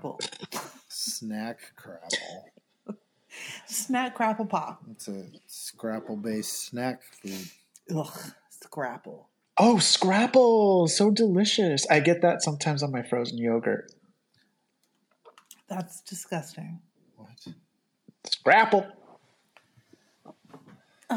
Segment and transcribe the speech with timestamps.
[0.00, 0.20] Crapple.
[0.88, 2.96] Snack Crapple.
[3.66, 4.82] Snack Crapple Pop.
[4.90, 7.48] It's a scrapple based snack food.
[7.94, 9.28] Ugh, Scrapple.
[9.58, 10.88] Oh, Scrapple.
[10.88, 11.86] So delicious.
[11.90, 13.92] I get that sometimes on my frozen yogurt.
[15.68, 16.80] That's disgusting.
[17.16, 17.46] What?
[18.24, 18.86] Scrapple.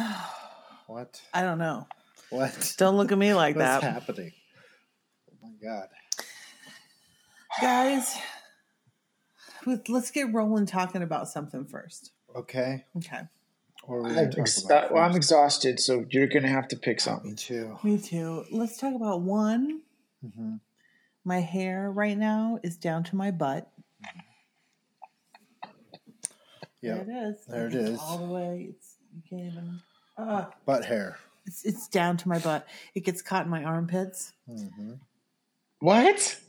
[0.88, 1.22] What?
[1.36, 1.86] I don't know.
[2.32, 2.74] What?
[2.80, 3.84] Don't look at me like What's that.
[3.84, 4.32] What's happening?
[5.32, 5.88] Oh my god.
[7.62, 8.24] Guys, with-
[9.66, 12.12] let's get rolling talking about something first.
[12.36, 12.86] Okay.
[12.98, 13.22] Okay.
[13.86, 16.76] What are we I'm, ex- about well, I'm exhausted, so you're going to have to
[16.76, 17.32] pick something.
[17.32, 17.78] Me something.
[17.82, 17.88] too.
[17.88, 18.46] Me too.
[18.52, 19.82] Let's talk about one.
[20.36, 20.56] hmm
[21.24, 23.70] My hair right now is down to my butt.
[26.82, 26.96] Yeah.
[26.96, 27.46] There it is.
[27.48, 28.02] There It's.
[28.02, 28.68] All the way.
[28.70, 29.80] It's you can't even.
[30.18, 31.18] Uh, Butt hair.
[31.46, 32.68] it's it's down to my butt.
[32.94, 34.34] It gets caught in my armpits.
[34.48, 34.94] hmm
[35.80, 36.40] What?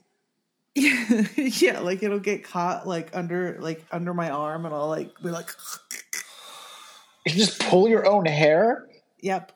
[0.74, 5.30] yeah, like it'll get caught like under like under my arm, and I'll like be
[5.30, 5.48] like,
[7.27, 8.86] You just pull your own hair?
[9.20, 9.52] "Yep,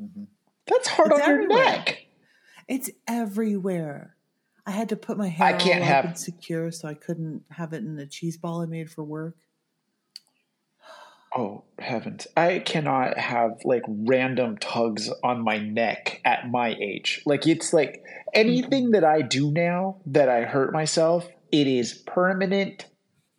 [0.00, 0.24] mm-hmm.
[0.66, 2.06] That's hard It's on your neck.
[2.68, 4.14] it's everywhere."
[4.66, 7.72] I had to put my hair I can't have- and secure, so I couldn't have
[7.72, 9.34] it in a cheese ball I made for work.
[11.36, 12.26] Oh, heavens.
[12.36, 17.22] I cannot have like random tugs on my neck at my age.
[17.26, 22.86] Like, it's like anything that I do now that I hurt myself, it is permanent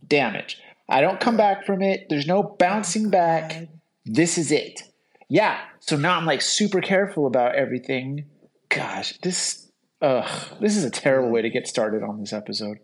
[0.07, 0.61] damage.
[0.87, 2.07] I don't come back from it.
[2.09, 3.67] There's no bouncing oh, back.
[4.05, 4.81] This is it.
[5.29, 5.59] Yeah.
[5.79, 8.25] So now I'm like super careful about everything.
[8.69, 9.71] Gosh, this,
[10.01, 12.77] ugh, this is a terrible way to get started on this episode.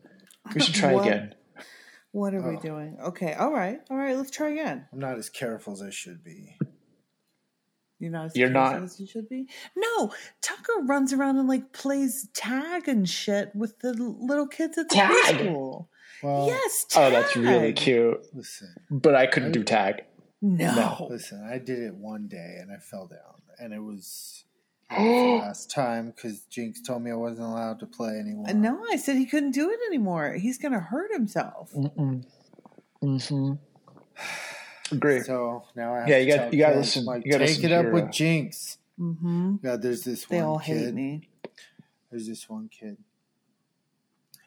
[0.53, 1.07] We should try What?
[1.07, 1.35] again.
[2.15, 2.61] What are we Oh.
[2.61, 2.97] doing?
[3.07, 4.15] Okay, all right, all right.
[4.15, 4.87] Let's try again.
[4.93, 6.57] I'm not as careful as I should be.
[7.99, 8.27] You're not.
[8.27, 8.83] As You're careful not.
[8.83, 9.49] as you should be.
[9.75, 14.87] No, Tucker runs around and like plays tag and shit with the little kids at
[14.87, 15.11] the Tag?
[15.35, 15.87] preschool.
[16.23, 17.11] Well, yes, tag.
[17.11, 18.25] Oh, that's really cute.
[18.33, 18.73] Listen.
[18.89, 20.05] But I couldn't do tag.
[20.41, 20.73] No.
[20.73, 21.07] No.
[21.09, 21.43] listen.
[21.45, 24.44] I did it one day and I fell down, and it was the
[25.39, 28.45] last time because Jinx told me I wasn't allowed to play anymore.
[28.49, 30.33] Uh, No, I said he couldn't do it anymore.
[30.33, 31.71] He's gonna hurt himself.
[31.73, 32.25] Mm-mm.
[33.03, 33.53] Mm-hmm.
[34.95, 35.19] Agree.
[35.21, 37.57] So now I have Yeah, to you got- you gotta listen- Like, you gotta take
[37.57, 38.77] listen it up your, with uh, Jinx.
[38.97, 40.77] God, there's this They one all kid.
[40.85, 41.29] hate me.
[42.11, 42.97] There's this one kid.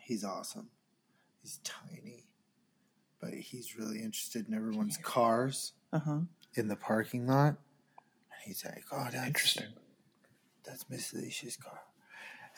[0.05, 0.71] He's awesome.
[1.43, 2.25] He's tiny,
[3.21, 6.19] but he's really interested in everyone's cars Uh huh.
[6.55, 7.57] in the parking lot.
[8.31, 9.67] And he's like, "Oh, that's Interesting.
[10.69, 11.81] That's Miss Alicia's car,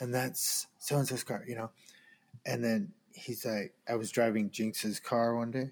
[0.01, 1.71] and that's so and so's car." You know.
[2.45, 5.71] And then he's like, "I was driving Jinx's car one day,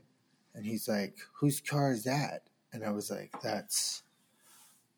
[0.55, 4.03] and he's like, "Whose car is that?" And I was like, "That's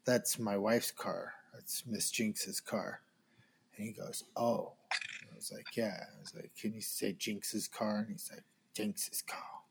[0.05, 1.33] that's my wife's car.
[1.55, 3.00] That's Miss Jinx's car."
[3.77, 4.75] And he goes, "Oh."
[5.23, 8.31] And I was like, "Yeah." I was like, "Can you say Jinx's car?" And he's
[8.31, 9.62] like, "Jinx's car."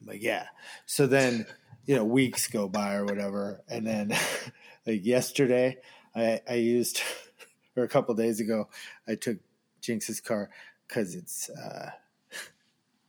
[0.00, 0.46] I'm like, "Yeah."
[0.86, 1.46] So then,
[1.84, 4.12] you know, weeks go by or whatever, and then
[4.86, 5.78] like yesterday,
[6.16, 7.00] I I used
[7.76, 8.68] or a couple days ago,
[9.06, 9.38] I took
[9.80, 10.50] Jinx's car
[10.88, 11.50] because it's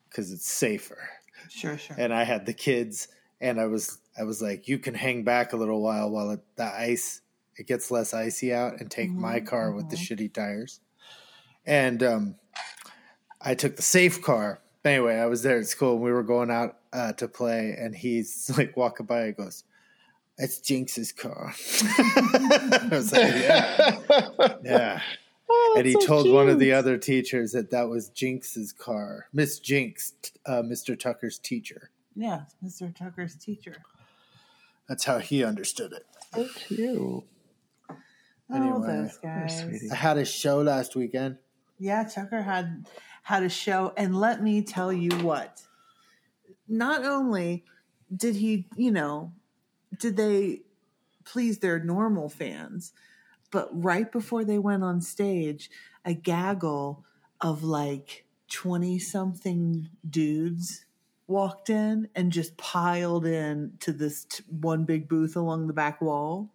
[0.10, 1.10] because it's safer
[1.50, 1.96] Sure, sure.
[2.00, 3.08] and I had the kids,
[3.40, 6.42] and I was I was like, you can hang back a little while while it,
[6.56, 7.22] the ice
[7.56, 10.80] it gets less icy out, and take my car with the shitty tires.
[11.66, 12.36] And um,
[13.42, 14.62] I took the safe car.
[14.84, 17.76] But anyway, I was there at school, and we were going out uh, to play,
[17.80, 19.64] and he's like walking by, and goes.
[20.38, 21.54] That's Jinx's car.
[21.98, 23.98] I was like, yeah,
[24.64, 25.02] yeah.
[25.50, 29.28] Oh, and he so told one of the other teachers that that was Jinx's car,
[29.34, 30.14] Miss Jinx,
[30.46, 31.00] uh, Mr.
[31.00, 31.90] Tucker's teacher.
[32.16, 32.94] yeah, Mr.
[32.96, 33.78] Tucker's teacher.
[34.88, 36.06] That's how he understood it.
[36.36, 37.00] So cute.
[37.00, 37.24] Oh,
[38.54, 39.92] Anyway, those guys.
[39.92, 41.38] I had a show last weekend.
[41.80, 42.86] Yeah, Tucker had
[43.24, 45.62] had a show, and let me tell you what.
[46.68, 47.66] Not only
[48.16, 49.34] did he, you know,
[49.98, 50.62] did they
[51.26, 52.94] please their normal fans,
[53.52, 55.70] but right before they went on stage,
[56.06, 57.04] a gaggle
[57.42, 60.86] of like 20 something dudes
[61.28, 66.02] walked in and just piled in to this t- one big booth along the back
[66.02, 66.54] wall.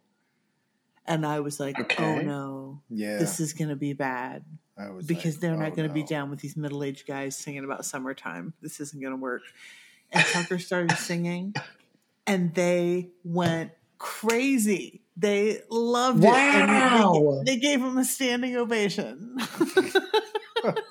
[1.06, 3.18] And I was like, oh no, Yeah.
[3.18, 4.44] this is going to be bad
[4.78, 7.06] I was because like, they're not oh, going to be down with these middle aged
[7.06, 8.54] guys singing about summertime.
[8.62, 9.42] This isn't going to work.
[10.10, 11.54] And Tucker started singing,
[12.26, 15.02] and they went crazy.
[15.16, 16.28] They loved it.
[16.30, 17.42] And Wow.
[17.44, 19.36] they, they gave him a standing ovation.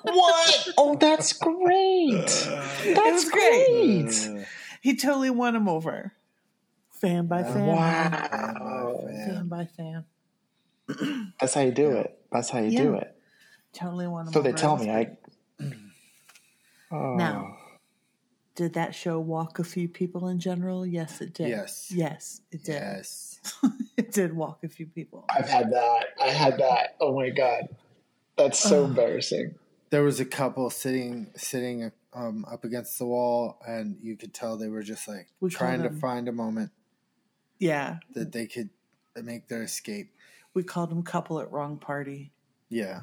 [0.02, 0.68] What?
[0.76, 2.14] Oh, that's great.
[2.46, 2.62] Uh,
[2.94, 4.04] that's was great.
[4.04, 4.46] great.
[4.82, 6.12] he totally won him over.
[6.90, 7.66] Fan by fan.
[7.68, 9.00] Wow.
[9.26, 10.04] Fan by fan.
[11.40, 12.18] That's how you do it.
[12.30, 13.16] That's how you do it.
[13.72, 14.50] Totally won him So over.
[14.52, 14.90] they tell me.
[14.90, 15.16] I.
[16.94, 17.14] Oh.
[17.16, 17.56] Now,
[18.54, 20.84] did that show walk a few people in general?
[20.86, 21.48] Yes, it did.
[21.48, 21.90] Yes.
[21.94, 22.74] Yes, it did.
[22.74, 23.40] Yes.
[23.96, 25.24] it did walk a few people.
[25.34, 26.04] I've had that.
[26.20, 26.96] I had that.
[27.00, 27.68] Oh my god,
[28.36, 28.90] that's so Ugh.
[28.90, 29.54] embarrassing.
[29.90, 34.56] There was a couple sitting sitting um, up against the wall, and you could tell
[34.56, 36.70] they were just like We trying called to find a moment
[37.58, 38.70] Yeah, that they could
[39.22, 40.10] make their escape.
[40.54, 42.32] we called them couple at wrong party
[42.68, 43.02] Yeah.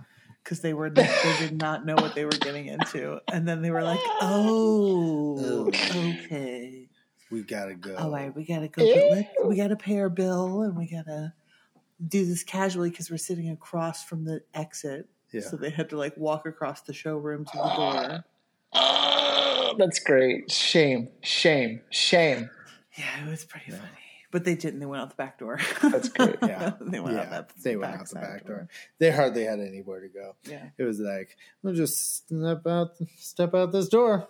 [0.50, 1.08] Because they were they
[1.40, 6.90] did not know what they were getting into, and then they were like, "Oh, okay,
[7.30, 7.96] We gotta go.
[7.96, 8.84] all right, we gotta go.
[8.84, 11.34] But let, we gotta pay our bill, and we gotta
[12.08, 15.42] do this casually because we're sitting across from the exit." Yeah.
[15.42, 18.26] So they had to like walk across the showroom to the door.
[18.74, 20.50] Oh, that's great.
[20.50, 22.50] Shame, shame, shame.
[22.98, 24.09] Yeah, it was pretty funny.
[24.32, 24.80] But they didn't.
[24.80, 25.60] They went out the back door.
[25.82, 26.36] That's great.
[26.44, 26.74] Yeah.
[26.82, 27.52] they went out that.
[27.64, 28.68] they went out the back door.
[29.00, 30.36] They hardly had anywhere to go.
[30.44, 30.70] Yeah.
[30.78, 34.28] It was like, we'll just step out, step out this door.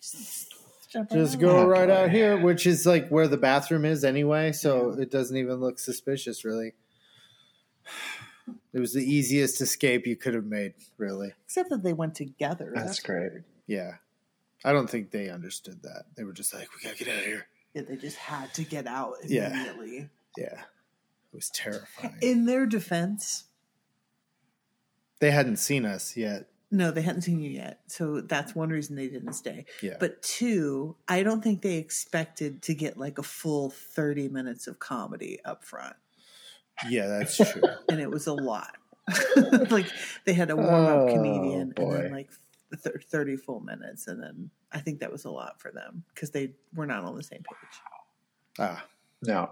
[0.00, 5.10] Just go right out here, which is like where the bathroom is anyway, so it
[5.10, 6.72] doesn't even look suspicious, really.
[8.72, 11.32] It was the easiest escape you could have made, really.
[11.44, 12.72] Except that they went together.
[12.74, 13.20] That's great.
[13.20, 13.44] weird.
[13.68, 13.92] Yeah.
[14.64, 16.04] I don't think they understood that.
[16.16, 17.46] They were just like, we gotta get out of here.
[17.74, 19.50] Yeah, they just had to get out Yeah.
[19.50, 20.08] immediately.
[20.36, 20.60] Yeah.
[21.32, 22.16] It was terrifying.
[22.20, 23.44] In their defense,
[25.20, 26.46] they hadn't seen us yet.
[26.72, 27.80] no, they hadn't seen you yet.
[27.88, 29.66] So that's one reason they didn't stay.
[29.82, 29.96] Yeah.
[29.98, 34.78] But two, I don't think they expected to get like a full 30 minutes of
[34.78, 35.96] comedy up front.
[36.88, 37.62] yeah, that's true.
[37.88, 38.76] And it was a lot.
[39.70, 39.86] like
[40.24, 41.92] they had a warm up Oh, comedian and boy.
[42.02, 42.30] then like
[42.82, 44.06] th- 30 full minutes.
[44.08, 47.16] And then I think that was a lot for them because they were not on
[47.16, 47.80] the same page.
[48.58, 48.84] ah,
[49.22, 49.50] No.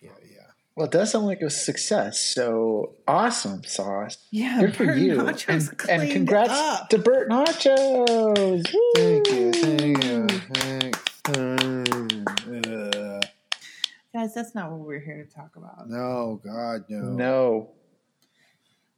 [0.00, 0.34] yeah, yeah.
[0.76, 2.20] Well, it does sound like a success.
[2.20, 4.16] So awesome, Sauce.
[4.30, 5.16] Yeah, Good for you.
[5.16, 6.88] Nachos And, and congrats up.
[6.90, 8.72] to Burt Nachos.
[8.72, 8.92] Woo!
[8.94, 10.98] Thank you, thank you, thanks.
[11.28, 13.20] Uh,
[14.14, 15.88] Guys, that's not what we're here to talk about.
[15.90, 17.02] no, God, no.
[17.12, 17.70] No.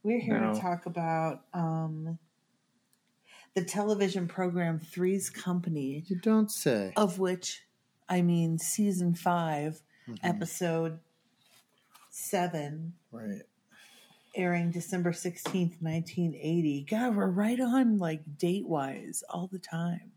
[0.03, 0.53] We're here No.
[0.53, 2.17] to talk about um,
[3.53, 6.93] the television program Three's Company, You don't say.
[6.95, 7.63] of which
[8.09, 10.19] I mean season 5 Mhm.
[10.23, 10.99] episode
[12.09, 13.41] seven, Right.
[14.35, 16.83] airing December sixteenth, nineteen eighty.
[16.83, 20.11] God, we're right on like date wise all the time.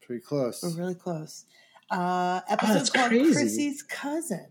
[0.00, 0.62] Pretty close.
[0.62, 1.44] We're really close.
[1.90, 3.32] Uh, episode that's called crazy.
[3.32, 4.46] Chrissy's cousin.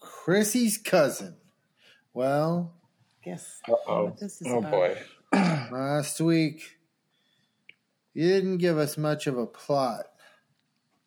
[0.00, 1.36] Chrissy's cousin.
[2.12, 2.74] Well,
[3.22, 4.04] Guess Uh-oh.
[4.06, 4.70] what this is Oh, about.
[4.70, 5.02] boy.
[5.32, 6.78] last week
[8.14, 10.06] you didn't give us much of a plot.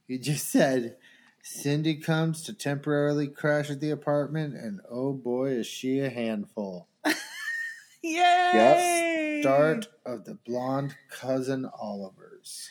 [0.08, 0.98] You just said
[1.42, 6.88] Cindy comes to temporarily crash at the apartment, and oh boy, is she a handful.
[8.02, 9.40] Yay!
[9.42, 12.70] Start of the blonde cousin Olivers.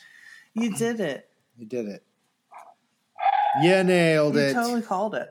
[0.53, 1.29] You did it.
[1.55, 2.03] You did it.
[3.61, 4.53] You nailed You it.
[4.53, 5.29] totally called it.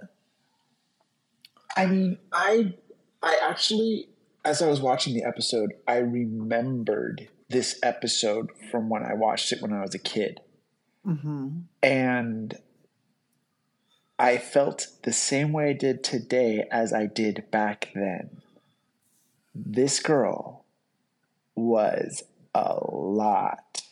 [1.77, 2.75] I mean, I
[3.23, 4.09] I actually
[4.45, 9.61] as I was watching the episode, I remembered this episode from when I watched it
[9.63, 10.41] when I was a kid.
[11.07, 11.49] Mm-hmm.
[11.83, 12.59] And
[14.19, 18.43] I felt the same way I did today as I did back then.
[19.55, 20.65] This girl
[21.55, 22.23] was
[22.55, 23.83] a lot.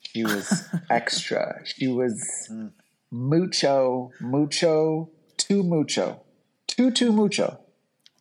[0.00, 1.60] She was extra.
[1.64, 2.72] She was Mm.
[3.10, 6.20] mucho, mucho, too mucho,
[6.66, 7.58] too, too mucho.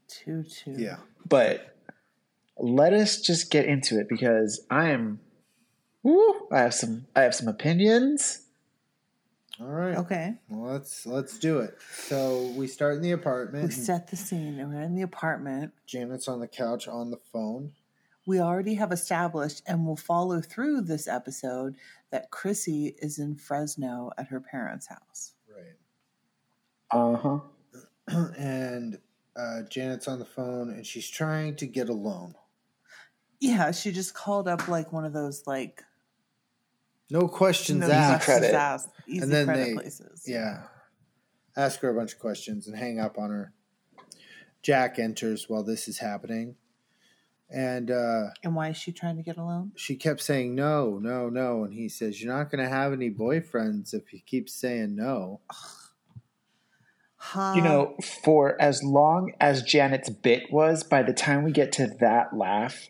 [0.08, 0.72] Two two.
[0.78, 0.98] Yeah.
[1.30, 1.76] But
[2.58, 5.20] let us just get into it because I am.
[6.04, 7.06] Woo, I have some.
[7.16, 8.46] I have some opinions.
[9.60, 9.98] All right.
[9.98, 10.36] Okay.
[10.50, 11.76] Well, let's let's do it.
[11.92, 13.66] So we start in the apartment.
[13.66, 14.60] We set the scene.
[14.60, 15.74] and We're in the apartment.
[15.86, 17.74] Janet's on the couch on the phone.
[18.26, 21.76] We already have established, and we'll follow through this episode
[22.12, 25.34] that Chrissy is in Fresno at her parents' house.
[25.50, 25.76] Right.
[26.92, 27.40] Uh huh.
[28.38, 29.00] and
[29.40, 32.34] uh, Janet's on the phone and she's trying to get a loan.
[33.40, 35.84] Yeah, she just called up like one of those like
[37.10, 38.26] No questions no asked.
[38.26, 38.54] credit.
[38.54, 40.24] asked, easy And then credit they- places.
[40.28, 40.64] Yeah.
[41.58, 43.54] Ask her a bunch of questions and hang up on her.
[44.62, 46.56] Jack enters while this is happening.
[47.50, 49.72] And uh, And why is she trying to get a loan?
[49.76, 51.64] she kept saying no, no, no.
[51.64, 55.42] And he says, You're not going to have any boyfriends if you keep saying no.
[57.22, 57.54] Huh.
[57.58, 61.88] You know, for as long as Janet's bit was, by the time we get to
[62.00, 62.90] that laugh,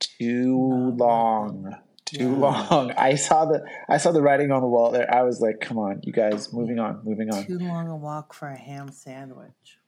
[0.00, 0.58] too
[0.96, 1.76] long.
[2.04, 2.36] Too Yeah.
[2.38, 2.92] long.
[2.92, 5.12] I saw the I saw the writing on the wall there.
[5.12, 7.44] I was like, come on, you guys, moving on, moving on.
[7.46, 9.78] too long a walk for a ham sandwich.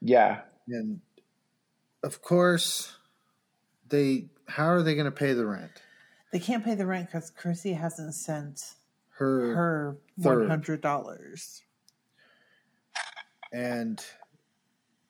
[0.00, 0.40] Yeah.
[0.68, 1.00] And
[2.02, 2.94] of course,
[3.88, 5.70] they, how are they going to pay the rent?
[6.32, 8.74] They can't pay the rent because Chrissy hasn't sent
[9.16, 10.40] Her, her third.
[10.40, 11.62] one hundred dollars.
[13.52, 14.04] And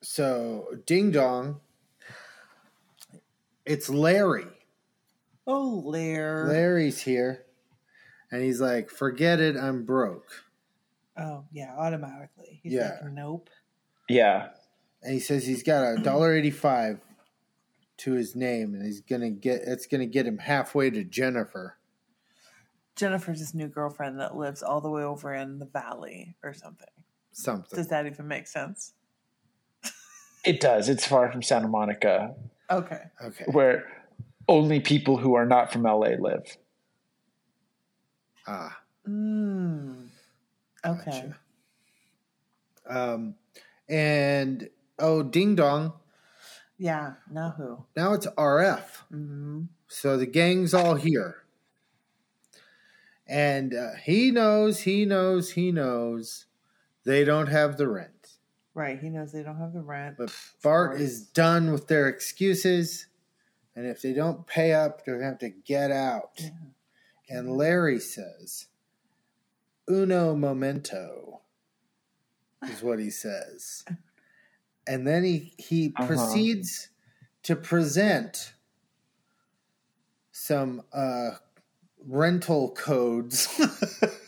[0.01, 1.59] so Ding Dong,
[3.65, 4.45] it's Larry.
[5.47, 6.47] Oh, Larry.
[6.47, 7.45] Larry's here,
[8.31, 10.29] and he's like, "Forget it, I'm broke."
[11.17, 12.59] Oh, yeah, automatically.
[12.63, 12.99] He's Yeah.
[13.03, 13.49] like, nope.
[14.07, 14.49] Yeah.
[15.01, 16.99] And he says he's got a dollar eighty-five
[17.97, 21.77] to his name, and he's gonna get it's gonna get him halfway to Jennifer.
[22.95, 26.87] Jennifer's his new girlfriend that lives all the way over in the valley or something.
[27.39, 27.77] Something.
[27.77, 28.93] Does that even make sense?
[30.45, 30.89] It does.
[30.89, 32.33] It's far from Santa Monica,
[32.69, 33.01] Okay.
[33.23, 33.45] Okay.
[33.51, 33.85] where
[34.47, 36.57] only people who are not from LA live.
[38.45, 38.77] Ah.
[39.07, 40.07] Mm.
[40.85, 41.31] Okay.
[42.87, 43.09] Gotcha.
[43.13, 43.35] Um,
[43.87, 45.93] and oh, Ding Dong.
[46.77, 47.13] Yeah.
[47.31, 47.85] Now who?
[47.95, 48.83] Now it's RF.
[49.13, 49.61] Mm-hmm.
[49.87, 51.43] So the gang's all here.
[53.27, 56.45] And uh, he knows, he knows, he knows
[57.09, 58.37] they don't have the rent.
[58.75, 58.99] Right.
[58.99, 60.15] He knows they don't have the rent.
[60.17, 60.31] But
[60.63, 63.07] Bart is done with their excuses.
[63.75, 66.31] And if they don't pay up, they're going to have to get out.
[66.37, 66.49] Yeah.
[67.29, 68.67] And Larry says,
[69.89, 71.41] Uno momento
[72.69, 73.83] is what he says.
[74.87, 76.07] And then he, he Uh-huh.
[76.07, 76.89] proceeds
[77.43, 78.53] to present
[80.31, 81.31] some uh,
[82.07, 83.47] rental codes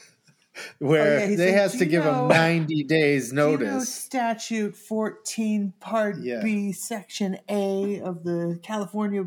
[0.82, 3.52] where Oh, yeah, they said, has to give know- them 90 days Do you know
[3.56, 3.94] notice.
[3.94, 6.42] statute 14, Part Yeah.
[6.44, 9.26] B, Section A of the California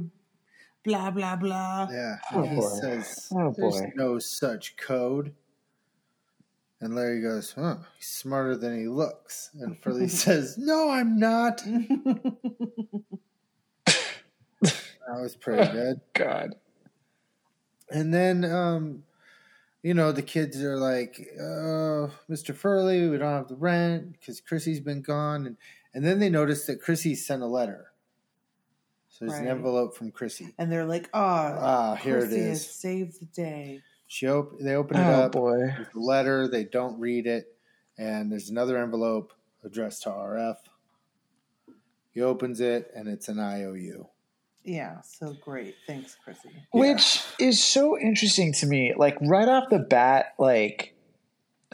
[0.82, 1.88] blah, blah, blah.
[1.92, 2.16] Yeah.
[2.32, 2.68] Oh, and he boy.
[2.80, 3.92] says, Oh, There's boy.
[3.94, 5.32] no such code.
[6.80, 9.50] And Larry goes, Huh, he's smarter than he looks.
[9.54, 11.62] And Furley says, No, I'm not.
[15.06, 16.00] That was pretty good.
[16.14, 16.54] God.
[17.90, 19.04] And then, um,
[19.84, 22.52] you know, the kids are like, uh, Mr.
[22.54, 25.46] Furley, we don't have the rent because Chrissy's been gone.
[25.46, 25.56] And,
[25.94, 27.92] and then they notice that Chrissy sent a letter.
[29.10, 30.54] So there's an envelope from Chrissy.
[30.58, 32.70] And they're like, oh, Ah, here it Chrissy has is.
[32.70, 33.80] saved the day.
[34.08, 35.32] She op- they open it Oh up.
[35.32, 35.58] boy.
[35.78, 36.48] with the letter.
[36.48, 37.46] They don't read it,
[37.98, 39.32] and there's another envelope
[39.64, 40.56] addressed to RF.
[42.10, 44.08] He opens it, and it's an IOU.
[44.64, 45.74] Yeah, so great.
[45.86, 46.48] Thanks, Chrissy.
[46.72, 48.94] Which is so interesting to me.
[48.96, 50.94] Like right off the bat, like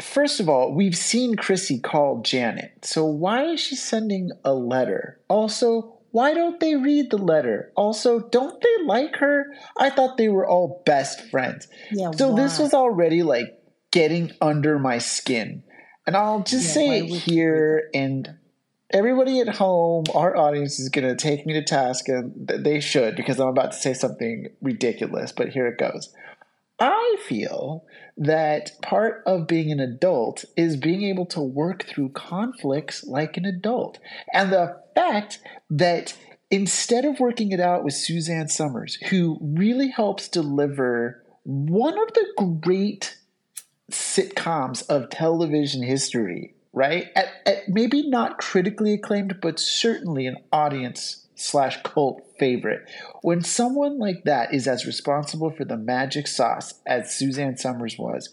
[0.01, 2.85] first of all, we've seen Chrissy call Janet.
[2.85, 5.21] So why is she sending a letter?
[5.29, 7.73] Also, why don't they read the letter?
[7.77, 9.47] Also, don't they like her?
[9.79, 11.69] I thought they were all best friends.
[11.93, 12.11] Yeah.
[12.11, 13.47] So this was already like
[13.93, 15.63] getting under my skin.
[16.07, 18.37] And I'll just Yeah, say it here and
[18.91, 23.17] everybody at home, our audience is going to take me to task and they should
[23.17, 26.15] because I'm about to say something ridiculous, but here it goes.
[26.79, 27.85] I feel
[28.17, 33.45] that part of being an adult is being able to work through conflicts like an
[33.45, 33.99] adult.
[34.33, 36.17] And the fact that
[36.51, 42.59] instead of working it out with Suzanne Somers, who really helps deliver one of the
[42.61, 43.19] great
[43.91, 47.09] sitcoms of television history, right?
[47.15, 52.89] At, at maybe not critically acclaimed, but certainly an audience slash cult favorite.
[53.23, 58.31] When someone like that is as responsible for the magic sauce as Suzanne Somers was,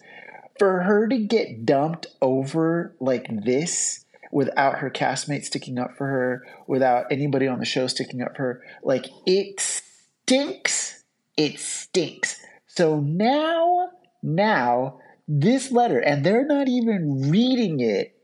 [0.60, 6.46] for her to get dumped over like this without her castmates sticking up for her,
[6.68, 11.04] without anybody on the show sticking up for her, like it stinks.
[11.38, 12.42] It stinks.
[12.66, 13.92] So now,
[14.22, 18.17] now, this letter, and they're not even reading it,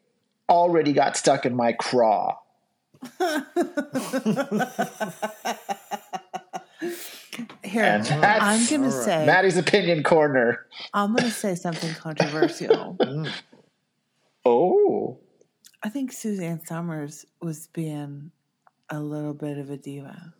[0.49, 2.37] already got stuck in my craw.
[7.63, 9.05] Here, And that's I'm gonna all right.
[9.05, 10.67] say Maddie's opinion corner.
[10.93, 12.97] I'm gonna say something controversial.
[13.13, 13.31] Mm.
[14.45, 15.19] Oh,
[15.81, 18.31] I think Suzanne Somers was being
[18.89, 20.33] a little bit of a diva.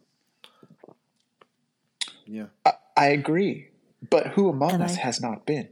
[2.25, 2.47] Yeah.
[2.65, 3.69] I, I agree.
[4.09, 5.69] But who among And us I- has not been?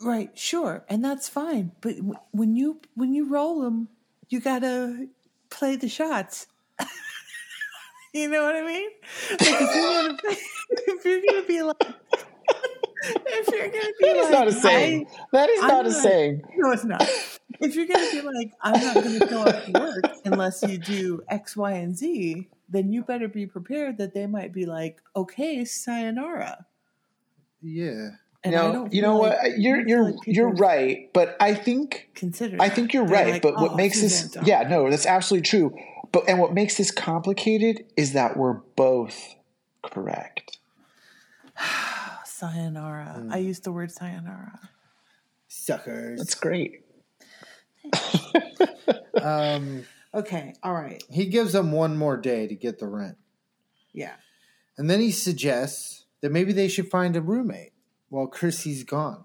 [0.00, 1.72] Right, sure, and that's fine.
[1.80, 3.88] But w- when you when you roll them,
[4.28, 5.08] you gotta
[5.50, 6.46] play the shots.
[8.14, 8.88] you know what I mean?
[9.30, 10.18] Like if you're gonna,
[10.70, 11.82] if you're gonna be like,
[13.26, 15.06] if you're gonna be That is like, not a saying.
[15.32, 16.42] That is I'm not a not- saying.
[16.56, 17.08] no, it's not.
[17.60, 21.22] If you're gonna be like, I'm not gonna go up to work unless you do
[21.28, 25.64] X, Y, and Z, then you better be prepared that they might be like, okay,
[25.64, 26.66] sayonara.
[27.60, 28.10] Yeah.
[28.44, 29.44] And I no, don't you know like- what?
[29.44, 32.56] I You're you're like you're right, but I think Consider.
[32.60, 33.32] I think you're They're right.
[33.34, 35.74] like, but what "Oh, makes this Suzanne, yeah no that's absolutely true.
[36.12, 39.34] But and what makes this complicated is that we're both
[39.82, 40.58] correct.
[42.24, 43.14] sayonara.
[43.22, 43.32] Hmm.
[43.32, 44.60] I used the word sayonara.
[45.48, 46.18] Suckers.
[46.18, 46.84] That's great.
[49.22, 51.02] um, Okay, all right.
[51.10, 53.18] he gives them one more day to get the rent.
[53.92, 54.14] Yeah.
[54.78, 57.72] And then he suggests that maybe they should find a roommate
[58.08, 59.24] while Chrissy's gone.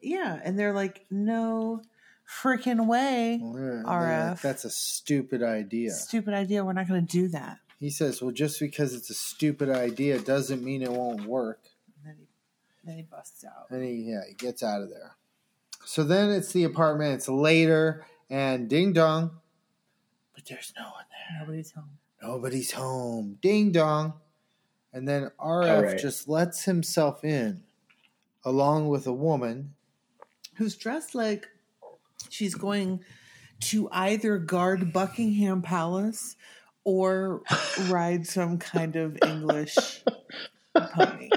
[0.00, 1.82] Yeah, and they're like, no
[2.28, 3.38] freaking way.
[3.42, 4.30] Well, they're- they're RF.
[4.30, 5.92] like, That's a stupid idea.
[5.92, 6.64] Stupid idea.
[6.64, 7.58] We're not going to do that.
[7.80, 11.60] He says, well, just because it's a stupid idea doesn't mean it won't work.
[11.96, 12.26] And then he,
[12.84, 13.70] then he busts out.
[13.70, 15.12] And he, yeah, he gets out of there.
[15.84, 17.14] So then it's the apartment.
[17.14, 19.30] It's later, and ding dong.
[20.34, 21.40] But there's no one there.
[21.40, 21.90] Nobody's home.
[22.20, 23.38] Nobody's home.
[23.40, 24.14] Ding dong.
[24.92, 25.98] And then RF All right.
[25.98, 27.62] just lets himself in,
[28.48, 29.74] along with a woman.
[30.56, 31.46] Who's dressed like
[32.30, 33.00] she's going
[33.60, 36.34] to either guard Buckingham Palace
[36.82, 37.42] or
[37.88, 40.02] ride some kind of English
[40.74, 41.28] pony.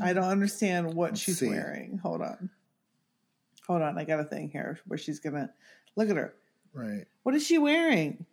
[0.00, 1.48] I don't understand what Let's she's see.
[1.48, 1.98] wearing.
[2.02, 2.50] Hold on.
[3.66, 3.98] Hold on.
[3.98, 5.50] I got a thing here where she's going to
[5.96, 6.34] look at her.
[6.72, 7.06] Right.
[7.24, 8.26] What is she wearing?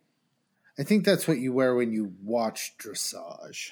[0.78, 3.70] I think that's what you wear when you watch dressage.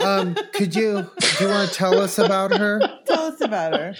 [0.00, 2.80] Um, could you do you want to tell us about her?
[3.06, 3.94] Tell us about her.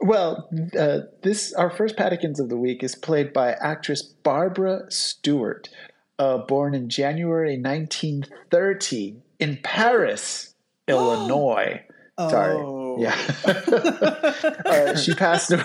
[0.00, 5.70] Well, uh, this our first Paddykins of the week is played by actress Barbara Stewart,
[6.18, 10.54] uh, born in January 1930 in Paris,
[10.88, 11.82] Illinois.
[12.18, 12.54] Sorry.
[12.54, 12.96] Oh.
[12.98, 13.16] Yeah.
[14.64, 15.64] uh, she passed away.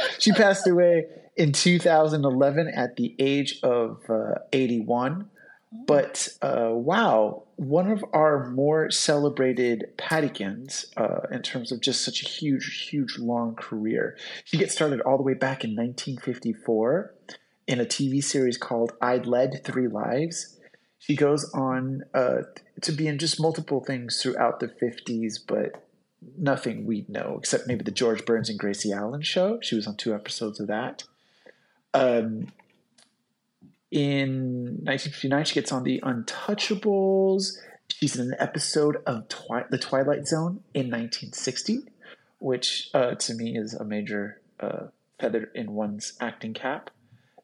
[0.18, 5.28] she passed away in 2011 at the age of uh, 81.
[5.72, 12.22] But uh, wow, one of our more celebrated Paddykins uh, in terms of just such
[12.22, 14.16] a huge, huge, long career.
[14.44, 17.14] She gets started all the way back in 1954
[17.68, 20.58] in a TV series called I Led Three Lives.
[20.98, 22.42] She goes on uh,
[22.82, 25.86] to be in just multiple things throughout the 50s, but
[26.36, 29.60] nothing we'd know except maybe the George Burns and Gracie Allen show.
[29.62, 31.04] She was on two episodes of that.
[31.94, 32.48] Um,
[33.90, 37.56] in 1959, she gets on the Untouchables.
[37.88, 41.80] She's in an episode of Twi- The Twilight Zone in 1960,
[42.38, 44.86] which uh, to me is a major uh,
[45.18, 46.90] feather in one's acting cap.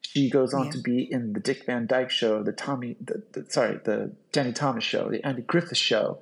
[0.03, 0.71] She goes on Yeah.
[0.73, 4.53] to be in the Dick Van Dyke Show, the Tommy, the, the, sorry, the Danny
[4.53, 6.21] Thomas Show, the Andy Griffith Show,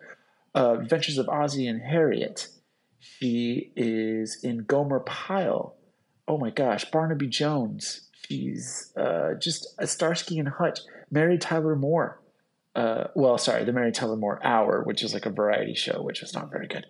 [0.54, 2.48] uh, Adventures of Ozzie and Harriet.
[2.98, 5.74] She is in Gomer Pyle.
[6.26, 8.03] Oh my gosh, Barnaby Jones.
[8.28, 10.80] She's uh, just a Starsky and Hutch.
[11.10, 12.20] Mary Tyler Moore.
[12.74, 16.20] Uh, well, sorry, the Mary Tyler Moore Hour, which is like a variety show, which
[16.22, 16.86] was not very good.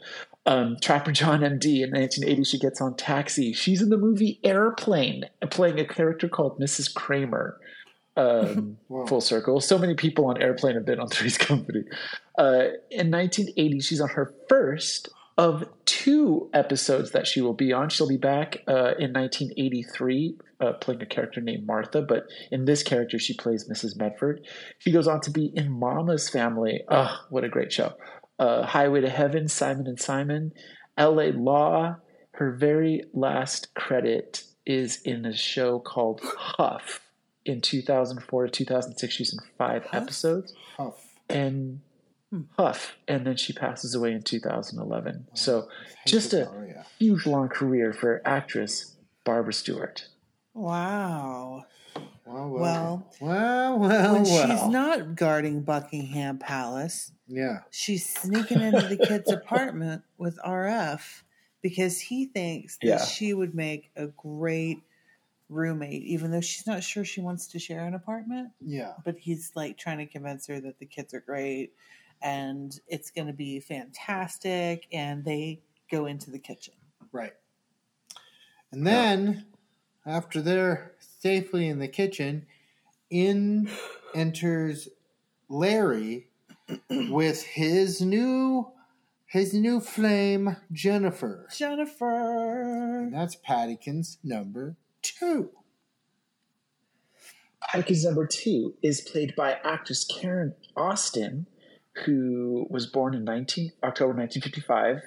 [0.46, 3.52] Um, Trapper John MD in 1980, she gets on Taxi.
[3.52, 6.92] She's in the movie Airplane, playing a character called Mrs.
[6.94, 7.60] Kramer.
[8.16, 9.06] Um, Wow.
[9.06, 9.60] Full circle.
[9.60, 11.84] So many people on Airplane have been on Three's Company.
[12.38, 17.88] Uh, in 1980, she's on her first of two episodes that she will be on.
[17.88, 22.82] She'll be back uh, in 1983, uh, playing a character named Martha, but in this
[22.82, 23.96] character, she plays Mrs.
[23.96, 24.46] Medford.
[24.78, 26.82] She goes on to be in Mama's Family.
[26.88, 27.94] Oh, what a great show!
[28.38, 30.52] Uh, Highway to Heaven, Simon and Simon,
[30.96, 31.32] L.A.
[31.32, 31.96] Law.
[32.32, 37.00] Her very last credit is in a show called Huff
[37.44, 39.14] in 2004 to 2006.
[39.14, 40.02] She's in five Huff?
[40.02, 41.04] episodes Huff.
[41.28, 41.80] and.
[42.34, 42.42] Hmm.
[42.58, 45.28] Huff, and then she passes away in 2011.
[45.34, 45.68] So
[46.06, 46.84] just a Azaria.
[46.98, 50.08] huge long career for actress Barbara Stewart.
[50.52, 51.66] Wow.
[52.26, 54.24] Well, Well, well, well, when well.
[54.24, 57.60] she's not guarding Buckingham Palace, yeah.
[57.70, 61.22] she's sneaking into the kid's apartment with RF
[61.62, 63.04] because he thinks that Yeah.
[63.04, 64.78] she would make a great
[65.50, 68.48] roommate, even though she's not sure she wants to share an apartment.
[68.60, 68.94] Yeah.
[69.04, 71.72] But he's like trying to convince her that the kids are great
[72.22, 74.86] and it's going to be fantastic.
[74.92, 76.74] And they go into the kitchen.
[77.12, 77.34] Right.
[78.72, 79.46] And then,
[80.04, 82.46] after they're safely in the kitchen,
[83.10, 83.70] in
[84.14, 84.88] enters
[85.48, 86.28] Larry
[86.90, 88.70] with his new
[89.26, 91.48] his new flame Jennifer.
[91.56, 93.02] Jennifer.
[93.02, 95.50] And that's Paddykins number two.
[97.72, 101.46] Paddykins number two is played by actress Karen Austin,
[102.04, 105.02] who was born in 19, October 1955.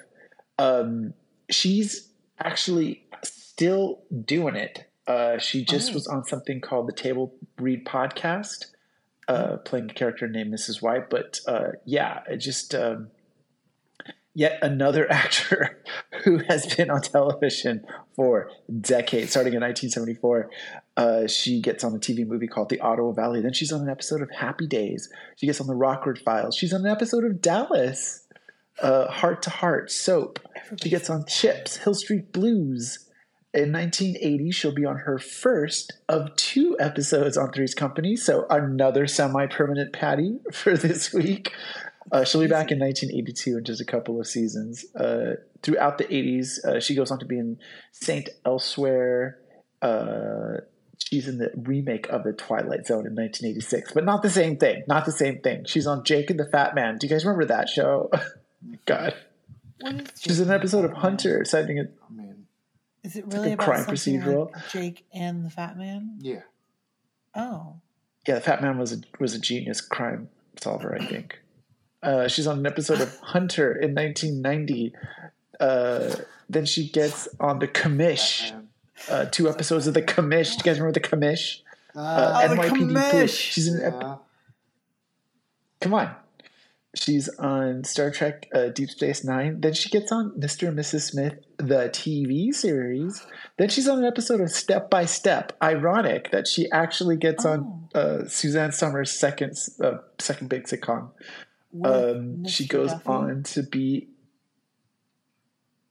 [0.58, 1.14] Um,
[1.50, 4.88] she's actually still doing it.
[5.06, 5.94] Uh, she just Oh.
[5.94, 8.66] was on something called the Table Read Podcast,
[9.26, 10.82] uh, playing a character named Mrs.
[10.82, 11.08] White.
[11.10, 13.10] But uh, yeah, it just um,
[14.34, 15.82] yet another actor
[16.24, 20.50] who has been on television for decades, starting in 1974.
[20.96, 23.40] Uh, she gets on a TV movie called The Ottawa Valley.
[23.40, 25.10] Then she's on an episode of Happy Days.
[25.36, 26.56] She gets on the Rockford Files.
[26.56, 28.26] She's on an episode of Dallas,
[28.82, 30.40] uh, Heart to Heart, Soap.
[30.82, 33.04] She gets on Chips, Hill Street Blues.
[33.54, 38.14] In 1980, she'll be on her first of two episodes on Three's Company.
[38.14, 41.52] So another semi-permanent Patty for this week.
[42.10, 44.84] Uh, she'll be back in 1982 in just a couple of seasons.
[44.94, 47.58] Uh, throughout the 80s, uh, she goes on to be in
[47.92, 49.38] Saint Elsewhere.
[49.82, 50.58] Uh,
[50.98, 54.84] she's in the remake of The Twilight Zone in 1986, but not the same thing.
[54.88, 55.64] Not the same thing.
[55.66, 56.98] She's on Jake and the Fat Man.
[56.98, 58.10] Do you guys remember that show?
[58.86, 59.14] God.
[59.80, 61.94] What is She's in an episode of Hunter, citing it.
[62.08, 62.46] I mean,
[63.04, 64.52] Is it like really a about crime procedural.
[64.52, 66.18] like Jake and the Fat Man?
[66.20, 66.40] yeah.
[67.34, 67.76] Oh,
[68.26, 70.28] Yeah, the Fat Man was a, was a genius crime
[70.60, 71.38] solver, I think.
[72.02, 74.92] Uh, she's on an episode of Hunter in 1990.
[75.60, 76.14] Uh,
[76.48, 78.52] then she gets on the Commish.
[79.10, 80.50] Uh, two episodes of the Commish.
[80.52, 81.60] Do you guys remember the Commish?
[81.94, 82.94] Uh, Oh, the NYPD Blue.
[82.94, 83.36] Commish.
[83.36, 83.82] She's in.
[83.82, 84.16] Ep- Yeah.
[85.80, 86.14] Come on.
[86.94, 89.60] She's on Star Trek uh, Deep Space Nine.
[89.60, 90.68] Then she gets on Mr.
[90.68, 91.02] and Mrs.
[91.02, 93.24] Smith, the TV series.
[93.58, 95.52] Then she's on an episode of Step by Step.
[95.62, 101.10] Ironic that she actually gets on uh, Suzanne Somers' second uh, second big sitcom.
[101.84, 103.08] Um, she goes Duffy?
[103.08, 104.08] on to be.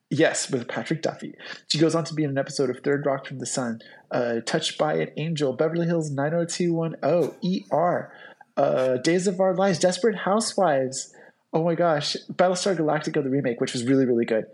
[0.09, 1.35] Yes, with Patrick Duffy.
[1.67, 4.35] She goes on to be in an episode of Third Rock from the Sun, uh,
[4.45, 8.13] Touched by an Angel, Beverly Hills 90210, ER,
[8.55, 11.13] uh, Days of Our Lives, Desperate Housewives.
[11.51, 14.45] Oh my gosh, Battlestar Galactica, the remake, which was really, really good.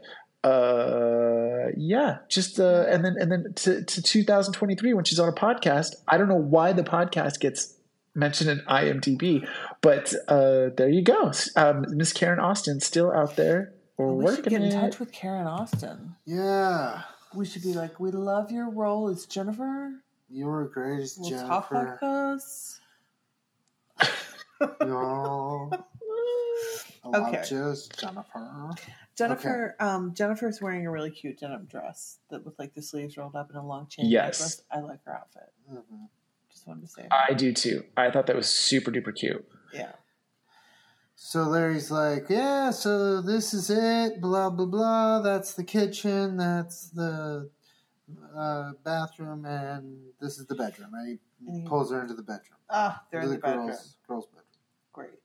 [0.44, 5.34] Uh, yeah, just uh, and then and then to, to 2023 when she's on a
[5.34, 5.96] podcast.
[6.08, 7.76] I don't know why the podcast gets
[8.16, 9.48] mentioned in IMDb,
[9.82, 11.32] but uh, there you go.
[11.56, 13.74] Um, Miss Karen Austin still out there.
[13.98, 14.72] We're we should working get in it.
[14.82, 16.16] touch with Karen Austin.
[16.26, 17.02] Yeah.
[17.36, 19.92] We should be like, we love your role as Jennifer.
[20.30, 22.00] You were great as We'll talk Jennifer.
[22.02, 22.80] like us.
[24.82, 25.72] Y'all.
[27.04, 27.44] I love Okay.
[27.48, 28.72] just Jennifer.
[29.16, 33.36] Jennifer, um, Jennifer's wearing a really cute denim dress that with like the sleeves rolled
[33.36, 34.40] up and a long chain Yes.
[34.40, 34.62] necklace.
[34.72, 35.52] I like her outfit.
[35.72, 36.08] Mhm.
[36.64, 37.84] Just wanted to say, I do too.
[37.98, 39.46] I thought that was super duper cute.
[39.74, 39.92] yeah.
[41.16, 45.22] So Larry's like, yeah, so this is it, blah, blah, blah.
[45.22, 47.50] That's the kitchen, that's the
[48.34, 50.92] uh, bathroom, and this is the bedroom.
[50.94, 52.60] And he pulls her into the bedroom.
[52.70, 53.68] Ah, they're in into the bedroom.
[53.68, 54.46] girls, girls' bedroom.
[54.94, 55.20] Great.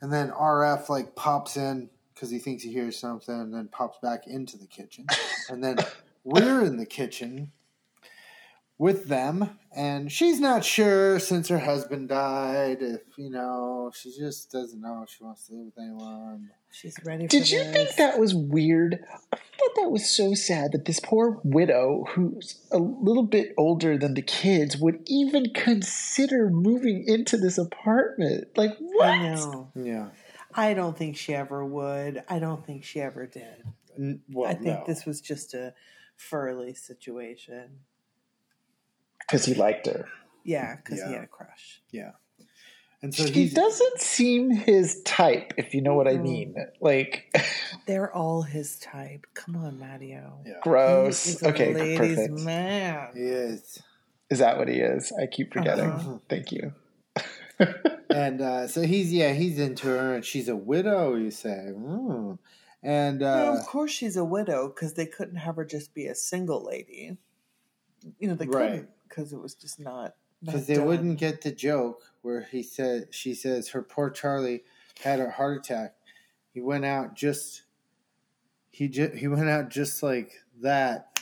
[0.00, 3.98] And then RF like pops in because he thinks he hears something, and then pops
[4.02, 5.04] back into the kitchen.
[5.50, 5.76] and then
[6.24, 7.52] we're in the kitchen
[8.78, 14.50] with them, and she's not sure since her husband died if you know she just
[14.50, 16.50] doesn't know if she wants to live with anyone.
[16.70, 17.72] She's ready for Did you this.
[17.72, 19.04] think that was weird?
[19.32, 23.96] I thought that was so sad that this poor widow, who's a little bit older
[23.98, 28.48] than the kids, would even consider moving into this apartment.
[28.56, 29.08] Like, what?
[29.08, 29.70] I know.
[29.74, 30.08] Yeah.
[30.54, 32.22] I don't think she ever would.
[32.28, 34.20] I don't think she ever did.
[34.30, 34.84] Well, I think no.
[34.86, 35.74] this was just a
[36.16, 37.80] Furley situation.
[39.28, 40.08] Because he liked her.
[40.44, 41.82] Yeah, because he had a crush.
[41.90, 42.12] Yeah,
[43.02, 46.54] and so he doesn't seem his type, if you know what I mean.
[46.80, 47.32] Like,
[47.86, 49.26] They're all his type.
[49.34, 50.40] Come on, Matteo.
[50.46, 51.26] yeah, He gross.
[51.26, 52.40] is a Okay, ladies' perfect.
[52.40, 53.08] man.
[53.14, 53.82] he is.
[54.30, 55.12] Is that what he is?
[55.20, 55.84] I keep forgetting.
[55.90, 56.18] Uh-huh.
[56.28, 56.72] Thank you.
[58.10, 61.14] And uh, so he's yeah he's into her, and she's a widow.
[61.14, 62.38] You say, mm.
[62.82, 66.06] and Well, uh, of course, she's a widow because they couldn't have her just be
[66.06, 67.18] a single lady.
[68.18, 68.70] You know, they Right.
[68.70, 70.14] couldn't because it was just not.
[70.42, 70.86] not because they done.
[70.86, 74.62] wouldn't get the joke where he said she says her poor Charlie
[75.02, 75.94] had a heart attack.
[76.52, 77.62] He went out just
[78.70, 81.20] he ju- he went out just like that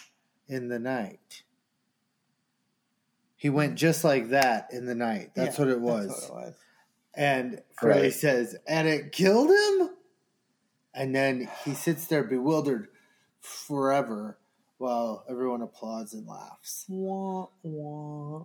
[0.49, 1.43] in the night.
[3.37, 3.77] He went hmm.
[3.77, 5.33] just like that in the night.
[5.35, 6.09] That's Yeah, what it was.
[6.09, 6.55] That's what it was.
[7.15, 8.13] And Furley Right.
[8.13, 9.91] says, and it killed him?
[10.93, 12.89] And then he sits there bewildered
[13.41, 14.39] forever
[14.79, 16.85] while everyone applauds and laughs.
[16.89, 18.45] Wah, wah.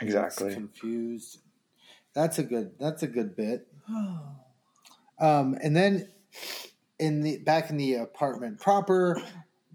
[0.00, 0.54] He's Exactly.
[0.54, 1.40] confused.
[2.14, 2.72] That's a good.
[2.78, 3.66] That's a good bit.
[5.20, 6.08] Um, and then
[7.00, 9.20] in the back in the apartment proper,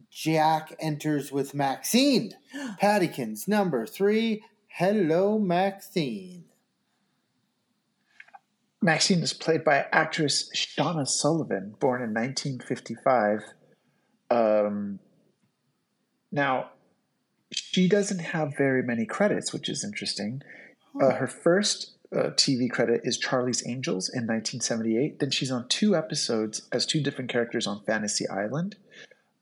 [0.10, 2.32] Jack enters with Maxine
[2.82, 4.42] Paddykins number three.
[4.68, 6.46] Hello, Maxine.
[8.82, 13.42] Maxine is played by actress Shauna Sullivan, born in 1955.
[14.34, 15.00] Um,
[16.32, 16.72] now,
[17.52, 20.42] she doesn't have very many credits, which is interesting.
[21.00, 25.20] Uh, her first uh, TV credit is Charlie's Angels in 1978.
[25.20, 28.76] Then she's on two episodes as two different characters on Fantasy Island.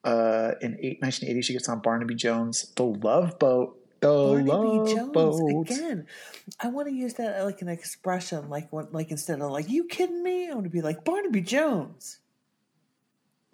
[0.04, 3.78] Uh, in eight, 1980, she gets on Barnaby Jones, The Love Boat.
[4.00, 5.70] The Barnaby Love Jones Boat.
[5.70, 6.08] again.
[6.60, 10.24] I want to use that like an expression, like like instead of like "you kidding
[10.24, 12.18] me," I want to be like Barnaby Jones.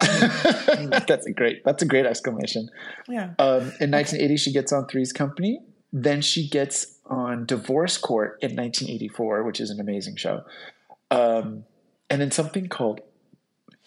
[0.00, 1.64] that's a great.
[1.64, 2.70] That's a great exclamation.
[3.08, 5.60] Yeah, Um, in 1980, she gets on Three's Company.
[5.92, 10.42] Then she gets on Divorce Court in 1984, which is an amazing show.
[11.10, 11.64] Um,
[12.10, 13.00] and then something called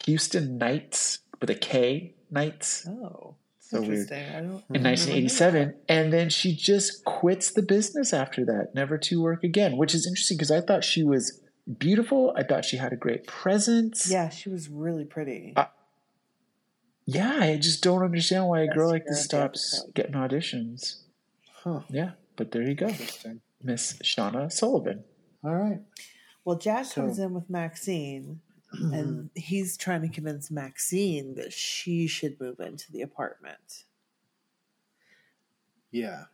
[0.05, 4.11] Houston Knights with a K, Knights oh, So weird.
[4.11, 4.63] I don't.
[4.73, 5.75] in 1987.
[5.87, 10.07] And then she just quits the business after that, never to work again, which is
[10.07, 11.41] interesting because I thought she was
[11.77, 12.33] beautiful.
[12.35, 14.09] I thought she had a great presence.
[14.09, 15.53] Yeah, she was really pretty.
[15.55, 15.65] Uh,
[17.05, 21.01] Yeah, I just don't understand why a Yes, girl like this stops getting auditions.
[21.63, 21.81] Huh.
[21.89, 22.89] Yeah, but there you go.
[23.63, 25.03] Miss Shauna Sullivan.
[25.43, 25.79] All right.
[26.45, 28.41] well, Jack So- comes in with Maxine,
[28.73, 33.83] and he's trying to convince Maxine that she should move into the apartment.
[35.91, 36.25] Yeah.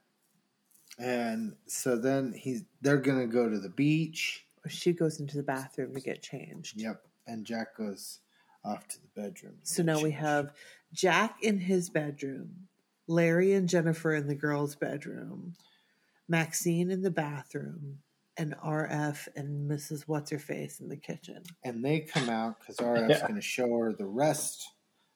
[0.99, 4.45] And so then he's they're gonna go to the beach.
[4.67, 6.79] She goes into the bathroom to get changed.
[6.79, 7.01] Yep.
[7.27, 8.19] And Jack goes
[8.67, 9.55] off to the bedroom.
[9.63, 10.53] So now we have
[10.93, 12.67] Jack in his bedroom,
[13.07, 15.55] Larry and Jennifer in the girls' bedroom,
[16.27, 17.99] Maxine in the bathroom,
[18.35, 20.03] and RF and Mrs.
[20.03, 21.43] What's Her Face in the kitchen.
[21.63, 23.27] and they come out because RF's Yeah.
[23.27, 24.67] gonna show her the rest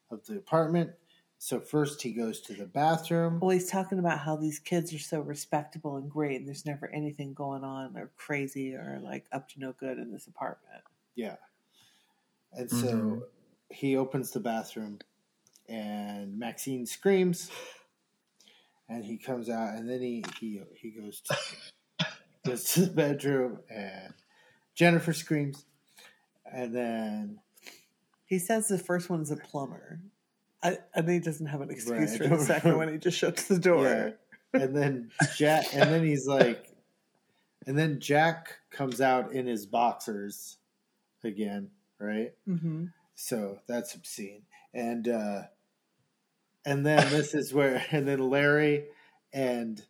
[0.09, 0.91] of the apartment.
[1.37, 3.39] So first he goes to the bathroom.
[3.39, 6.87] Well, he's talking about how these kids are so respectable and great, and there's never
[6.89, 10.83] anything going on or crazy or like up to no good in this apartment.
[11.15, 11.37] Yeah.
[12.53, 13.21] And so Mhm.
[13.71, 14.99] He opens the bathroom
[15.69, 17.49] and Maxine screams
[18.89, 21.38] and he comes out and then he he, he goes to
[22.45, 24.13] goes to the bedroom and
[24.75, 25.65] Jennifer screams
[26.51, 27.39] and then
[28.25, 29.99] He says the first one's a plumber.
[30.63, 32.77] I, I think he doesn't have an excuse Right, for the second know.
[32.77, 32.91] one.
[32.91, 33.84] He just shuts the door.
[34.53, 34.60] Yeah.
[34.62, 36.67] and then Jack and then he's like
[37.67, 40.57] and then Jack comes out in his boxers
[41.23, 42.34] again, right?
[42.47, 42.86] Mm-hmm.
[43.23, 44.41] So that's obscene.
[44.73, 45.41] And uh
[46.65, 48.86] and then this is where and then Larry
[49.31, 49.81] and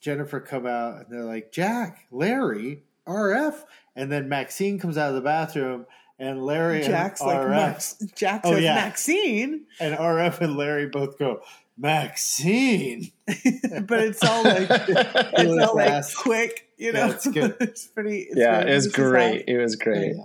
[0.00, 3.56] Jennifer come out and they're like, Jack, Larry, RF.
[3.94, 5.86] And then Maxine comes out of the bathroom
[6.18, 8.02] and Larry Jack's and like RF Max.
[8.16, 8.74] Jack Oh, yeah.
[8.76, 11.42] Maxine, and RF and Larry both go,
[11.76, 13.12] Maxine.
[13.26, 16.68] but it's all like it's all like quick.
[16.78, 17.56] You Yeah, know, it's good.
[17.60, 18.20] it's pretty.
[18.22, 19.44] It's yeah, it was this is great.
[19.46, 20.24] It was Yeah.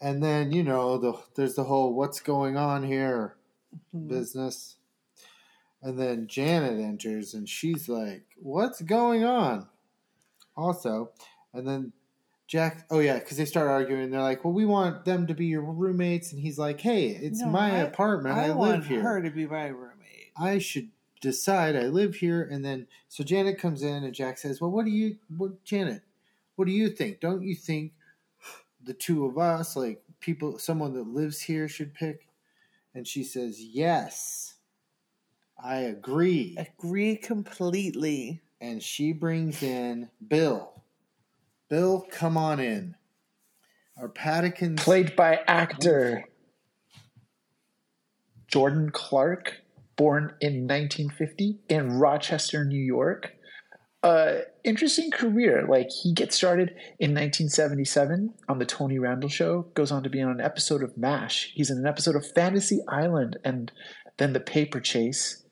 [0.00, 3.36] And then, you know, the there's the whole what's going on here
[3.94, 4.08] Mhm.
[4.08, 4.76] business.
[5.82, 9.68] And then Janet enters and she's like, What's going on?
[10.56, 11.10] Also,
[11.52, 11.92] and then
[12.46, 14.10] Jack, oh yeah, because they start arguing.
[14.10, 16.32] They're like, Well, we want them to be your roommates.
[16.32, 18.36] And he's like, Hey, it's No, my I- apartment.
[18.36, 19.02] I, I, want live here.
[19.02, 20.32] her to be my roommate.
[20.36, 22.42] I should decide I live here.
[22.42, 26.02] And then, so Janet comes in and Jack says, Well, what do you, what, Janet,
[26.56, 27.20] what do you think?
[27.20, 27.92] Don't you think
[28.86, 32.28] the two of us, like people, someone that lives here should pick?
[32.94, 34.54] And she says, Yes,
[35.62, 36.56] I agree.
[36.56, 38.40] Agree completely.
[38.60, 40.82] And she brings in Bill.
[41.68, 42.94] Bill, come on in.
[44.00, 44.78] Our Paddykins.
[44.78, 46.24] Played by actor
[48.46, 49.62] Jordan Clark,
[49.96, 53.35] born in 1950 in Rochester, New York.
[54.02, 55.66] Uh, interesting career.
[55.68, 59.62] Like he gets started in 1977 on the Tony Randall Show.
[59.74, 61.52] Goes on to be on an episode of MASH.
[61.54, 63.72] He's in an episode of Fantasy Island, and
[64.18, 65.44] then The Paper Chase,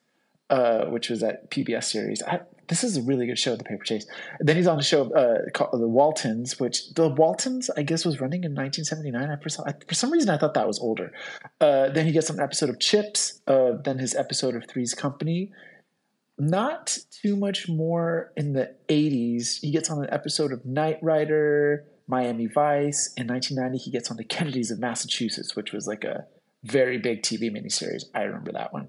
[0.51, 2.23] uh, which was that PBS series.
[2.23, 4.07] I, this is a really good show, The Paper Chase.
[4.41, 8.21] then he's on the show uh, called The Waltons, which The Waltons, I guess, was
[8.21, 9.31] running in 1979.
[9.31, 11.13] I, for, some, I, for some reason, I thought that was older.
[11.61, 13.41] Uh, then he gets an episode of Chips.
[13.47, 15.51] Uh, then his episode of Three's Company.
[16.39, 19.61] Not too much more in the 80s.
[19.61, 23.13] He gets on an episode of Knight Rider, Miami Vice.
[23.17, 26.27] In 1990, he gets on the Kennedys of Massachusetts, which was like a
[26.65, 28.05] very big TV miniseries.
[28.15, 28.89] I remember that one.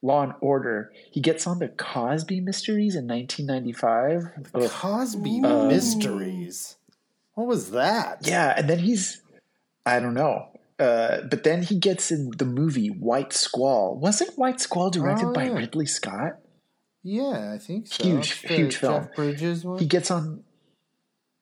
[0.00, 0.92] Law and Order.
[1.10, 4.46] He gets on the Cosby Mysteries in 1995.
[4.54, 4.70] Ugh.
[4.70, 6.76] Cosby Uh, Mysteries.
[7.34, 8.20] What was that?
[8.26, 9.20] Yeah, and then he's
[9.84, 10.46] I don't know.
[10.78, 13.96] Uh, but then he gets in the movie White Squall.
[13.98, 15.46] Wasn't White Squall directed Oh, by.
[15.48, 16.38] Ridley Scott?
[17.06, 18.02] Yeah, I think so.
[18.02, 19.04] Huge, The huge film.
[19.04, 19.78] Jeff Bridges one.
[19.78, 20.42] He gets on.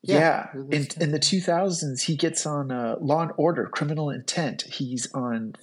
[0.03, 4.11] Yeah, Yeah, in in the two thousands, he gets on uh, Law and Order: Criminal
[4.11, 4.63] Intent.
[4.63, 5.55] He's on.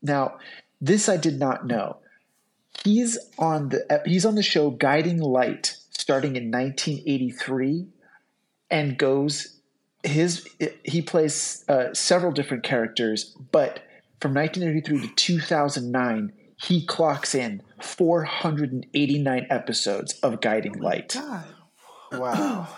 [0.00, 0.38] Now,
[0.80, 1.96] this I did not know.
[2.84, 7.88] He's on the he's on the show Guiding Light, starting in 1983,
[8.70, 9.58] and goes
[10.04, 10.48] his
[10.84, 13.80] he plays uh, several different characters, but
[14.20, 21.46] from 1983 to 2009, he clocks in 489 episodes of Guiding Light God.
[22.12, 22.68] wow.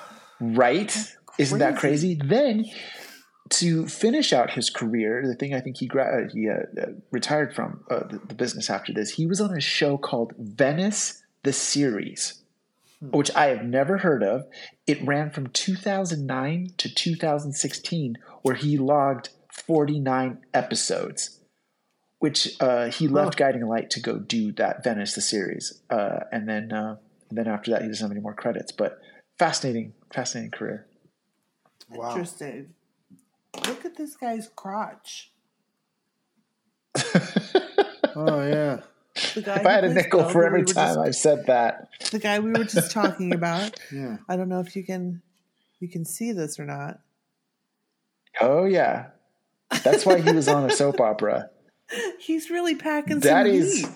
[0.40, 0.96] right?
[1.38, 2.18] Isn't that crazy?
[2.22, 2.66] Then
[3.50, 6.86] to finish out his career, the thing I think he gra- uh, he uh, uh,
[7.10, 11.22] retired from uh, the, the business after this, he was on a show called Venice
[11.42, 12.42] the Series,
[13.00, 14.46] which I have never heard of.
[14.86, 21.38] It ran from 2009 to 2016, where he logged 49 episodes.
[22.24, 26.48] Which uh, he left Guiding Light to go do that Venice the series, uh, and
[26.48, 26.96] then uh,
[27.28, 28.72] and then after that he doesn't have any more credits.
[28.72, 28.98] But
[29.38, 30.86] fascinating, fascinating career.
[31.90, 32.12] Wow.
[32.12, 32.72] Interesting.
[33.68, 35.32] Look at this guy's crotch.
[38.16, 38.80] Oh yeah.
[39.34, 41.88] The guy If I had a nickel for every we time just- I've said that,
[42.12, 43.78] the guy we were just talking about.
[43.92, 44.18] Yeah.
[44.28, 45.20] I don't know if you can
[45.80, 47.00] you can see this or not.
[48.40, 49.06] oh yeah,
[49.82, 51.50] that's why he was on a soap opera.
[52.18, 53.90] He's really packing Daddy's- some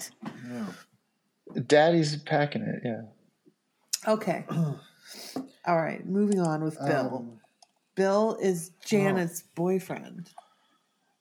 [1.55, 1.67] meat.
[1.67, 2.83] Daddy's packing it.
[2.85, 3.03] Yeah.
[4.07, 4.45] Okay.
[5.67, 7.17] All right, moving on with Bill.
[7.17, 7.41] Um,
[7.95, 10.31] Bill is Janet's boyfriend.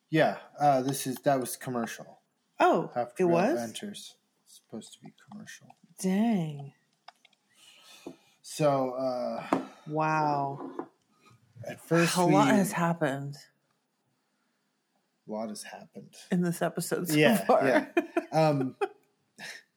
[0.09, 0.37] yeah.
[0.59, 2.19] Uh, this is that was commercial.
[2.59, 3.51] Oh, After it was?
[3.53, 4.15] Adventures.
[4.45, 5.67] It's supposed to be commercial.
[6.01, 6.73] Dang.
[8.41, 10.71] So uh, Wow.
[11.67, 13.35] at first, A we, lot has happened
[15.27, 16.13] a lot has happened.
[16.31, 17.65] in this episode so Yeah, far.
[17.65, 17.85] yeah.
[18.31, 18.75] Um,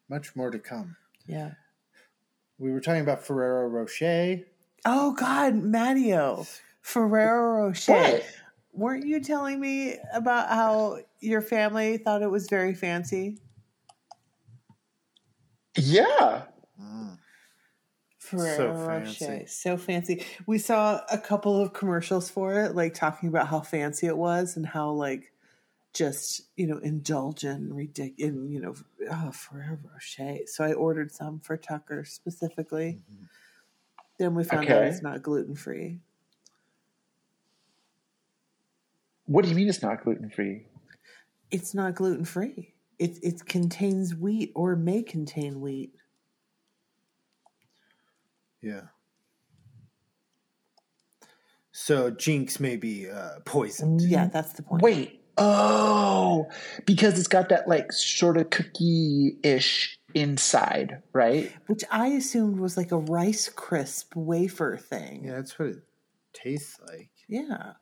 [0.09, 0.97] much more to come.
[1.27, 1.53] Yeah.
[2.59, 4.41] We were talking about Ferrero Rocher.
[4.85, 6.47] Oh God, Matteo.
[6.83, 7.93] Ferrero Rocher.
[7.93, 8.27] What?
[8.73, 13.39] Weren't you telling me about how your family thought it was very fancy?
[15.77, 16.43] Yeah.
[18.19, 19.25] Ferrero fancy.
[19.27, 19.47] Rocher.
[19.47, 20.25] So fancy.
[20.47, 24.57] We saw a couple of commercials for it, like talking about how fancy it was
[24.57, 25.30] and how like
[25.93, 28.75] just, you know, indulgent, ridiculous, and, you know,
[29.11, 30.39] oh, Ferrero Rocher.
[30.47, 33.01] So I ordered some for Tucker specifically.
[34.19, 36.01] Then we found out it's not gluten free.
[39.27, 40.67] What do you mean it's not gluten free?
[41.51, 42.75] It's not gluten free.
[42.99, 45.95] It it contains wheat or may contain wheat.
[48.61, 48.83] Yeah.
[51.73, 54.03] So Jinx may be uh, poisoned.
[54.03, 54.83] Yeah, that's the point.
[54.83, 55.20] Wait.
[55.41, 56.49] Oh,
[56.87, 61.51] because it's got that like sort of cookie ish inside, right?
[61.67, 65.25] Which I assumed was like a rice crisp wafer thing.
[65.25, 65.83] Yeah, that's what it
[66.33, 67.11] tastes like.
[67.29, 67.73] Yeah.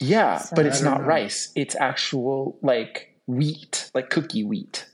[0.00, 1.06] Yeah, So- but it's don't know.
[1.06, 1.52] rice.
[1.54, 4.86] It's actual like wheat, like cookie wheat.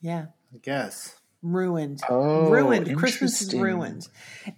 [0.00, 0.26] Yeah.
[0.54, 1.16] I guess.
[1.42, 2.00] Ruined.
[2.08, 2.96] Oh, ruined.
[2.96, 3.60] Christmas is interesting.
[3.62, 4.08] ruined.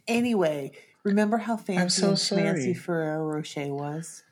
[0.08, 0.72] Anyway,
[1.04, 2.74] remember how fancy so and sorry.
[2.74, 4.22] Ferrero Rocher was?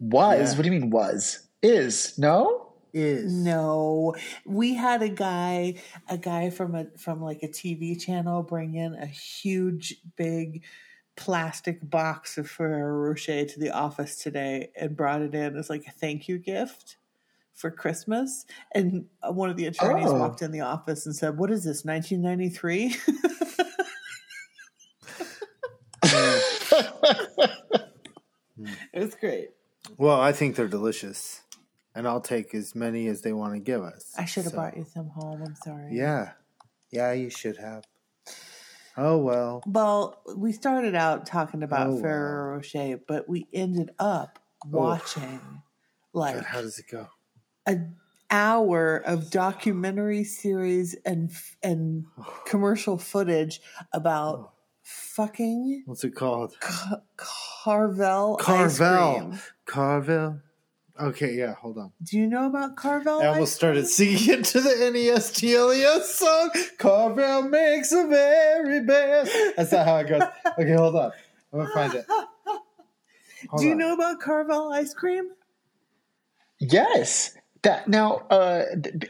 [0.00, 0.52] Was?
[0.52, 0.56] Yeah.
[0.58, 1.48] What do you mean was?
[1.62, 2.18] Is?
[2.18, 2.62] No?
[2.92, 4.14] Is No,
[4.46, 5.74] we had a guy,
[6.08, 10.64] a guy from a from like a TV channel, bring in a huge, big
[11.14, 15.86] plastic box of Ferrero Rocher to the office today, and brought it in as like
[15.86, 16.96] a thank you gift
[17.54, 18.46] for Christmas.
[18.74, 20.18] And uh, one of the attorneys Oh.
[20.18, 21.84] walked in the office and said, "What is this?
[21.84, 22.96] 1993?"
[28.92, 29.50] it was great.
[29.96, 31.42] Well, I think they're delicious,
[31.94, 34.12] and I'll take as many as they want to give us.
[34.18, 35.42] I should have So, brought you some home.
[35.46, 35.90] I'm sorry.
[35.92, 36.32] Yeah,
[36.90, 37.84] yeah, you should have.
[38.96, 39.62] Oh well.
[39.66, 42.00] Well, we started out talking about Oh, wow.
[42.00, 45.62] Ferrero Rocher, but we ended up watching
[46.12, 47.08] like God, how does it go?
[47.66, 47.96] an
[48.30, 51.30] hour of documentary series and
[51.62, 52.06] and
[52.46, 53.60] commercial footage
[53.92, 54.50] about oh.
[54.82, 56.54] fucking What's it called?
[56.60, 59.34] Ca- Carvel ice Carvel.
[59.66, 60.40] Carvel.
[60.98, 61.54] Okay, yeah.
[61.56, 61.92] Hold on.
[62.02, 63.20] Do you know about Carvel?
[63.20, 66.50] I almost started singing it to the NES TLES song.
[66.78, 69.30] Carvel makes the very best.
[69.56, 70.22] That's not how it goes.
[70.58, 71.12] Okay, hold on.
[71.52, 72.06] I'm gonna find it.
[72.08, 72.60] Hold
[73.58, 73.78] Do you on.
[73.78, 75.28] know about Carvel ice cream?
[76.58, 77.36] Yes.
[77.62, 78.62] That now, uh,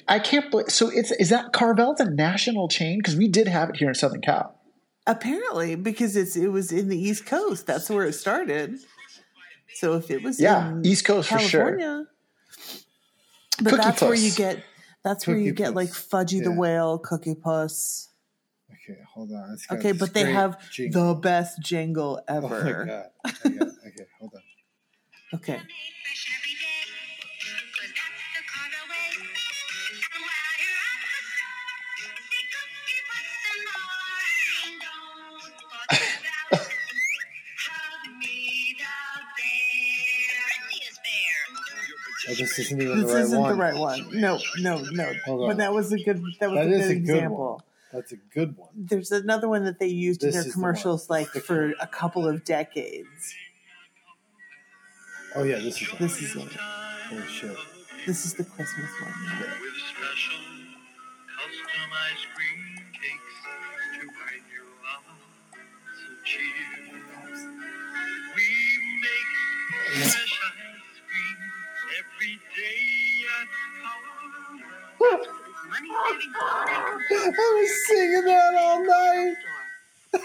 [0.09, 0.71] I can't believe.
[0.71, 2.99] So it's is that Carvel's a national chain?
[2.99, 4.59] Because we did have it here in Southern Cal.
[5.07, 7.67] Apparently, because it's it was in the East Coast.
[7.67, 8.79] That's where it started.
[9.75, 11.79] So if it was Yeah, in East Coast for sure.
[13.59, 14.65] But Cookie that's where you get
[15.03, 16.09] that's where you Cookie get like Puss.
[16.09, 18.09] Fudgy the Whale, Cookie Puss.
[18.71, 19.53] Okay, hold on.
[19.55, 21.15] It's Okay, but they have jingle.
[21.15, 22.85] the best jingle Oh ever.
[22.87, 23.35] my god.
[23.45, 24.43] I got- okay, hold on.
[25.35, 25.61] Okay.
[42.39, 43.51] This isn't even This the right isn't one.
[43.51, 44.21] the right one.
[44.21, 45.13] No, no, no.
[45.25, 45.49] Hold on.
[45.51, 47.37] But that was a good that was That a is good a good example.
[47.55, 47.61] one.
[47.93, 48.69] That's a good one.
[48.75, 51.87] There's another one that they used in This their is the commercials like for a
[51.87, 53.35] couple of decades.
[55.35, 55.99] Oh yeah, this is it.
[55.99, 56.53] This is it.
[56.53, 57.57] Holy shit.
[58.07, 59.13] This is the Christmas one.
[59.61, 60.39] with special
[61.37, 63.37] custom ice cream cakes
[63.95, 66.43] to hide your lots cheer.
[68.37, 68.49] We
[69.03, 70.26] make
[75.99, 79.37] I was singing that all night.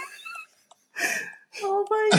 [1.64, 2.10] Oh my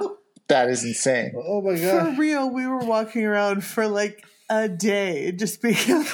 [0.00, 0.10] god.
[0.48, 1.32] That is insane.
[1.36, 2.14] Oh my god.
[2.14, 6.08] for real, we were walking around for like a day just being like,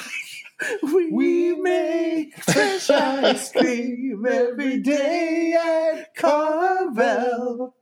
[0.83, 7.75] we, We make fresh ice cream every day at Carvel.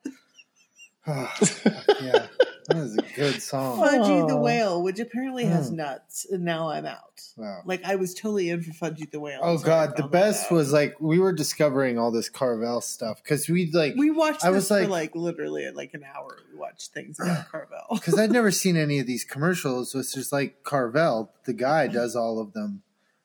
[1.08, 1.34] Oh,
[2.02, 2.28] yeah,
[2.68, 3.80] that was a good song.
[3.82, 4.36] Fudgy the.
[4.38, 5.76] Whale, which apparently has Hmm.
[5.78, 7.02] nuts, and now I'm out.
[7.38, 7.62] Wow.
[7.66, 9.40] Like I was totally in for Fudgy the Whale.
[9.42, 13.72] Oh god, the best was like we were discovering all this Carvel stuff because we
[13.72, 16.38] like we watched I this was for like- like literally like an hour.
[16.52, 17.80] We watched things about Carvel.
[17.92, 19.94] because I'd never seen any of these commercials.
[19.96, 22.82] It's just like Carvel, the guy does all of them,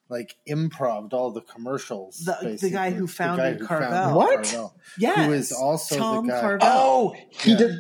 [0.09, 2.25] like improv all the commercials.
[2.25, 4.17] The- the guy who The founded Carvel.
[4.19, 4.45] What?
[4.45, 4.75] Carvel.
[4.99, 6.69] Yeah, Who is also the guy- Carvel.
[6.69, 7.57] Oh, he Yeah.
[7.59, 7.75] did.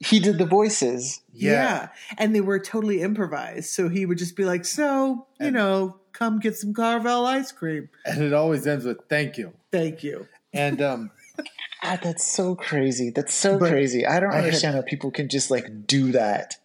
[0.00, 1.20] He did the voices.
[1.32, 1.50] Yeah.
[1.52, 1.88] Yeah.
[2.18, 3.70] And they were totally improvised.
[3.70, 7.52] So he would just be like, So, you And- know, come get some Carvel ice
[7.52, 7.88] cream.
[8.04, 10.26] and it always ends with "Thank you." Thank you.
[10.52, 11.10] And um,
[11.82, 13.10] Ah, that's so crazy.
[13.10, 14.04] That's so But crazy.
[14.06, 16.56] I don't I had- understand how people can just like do that.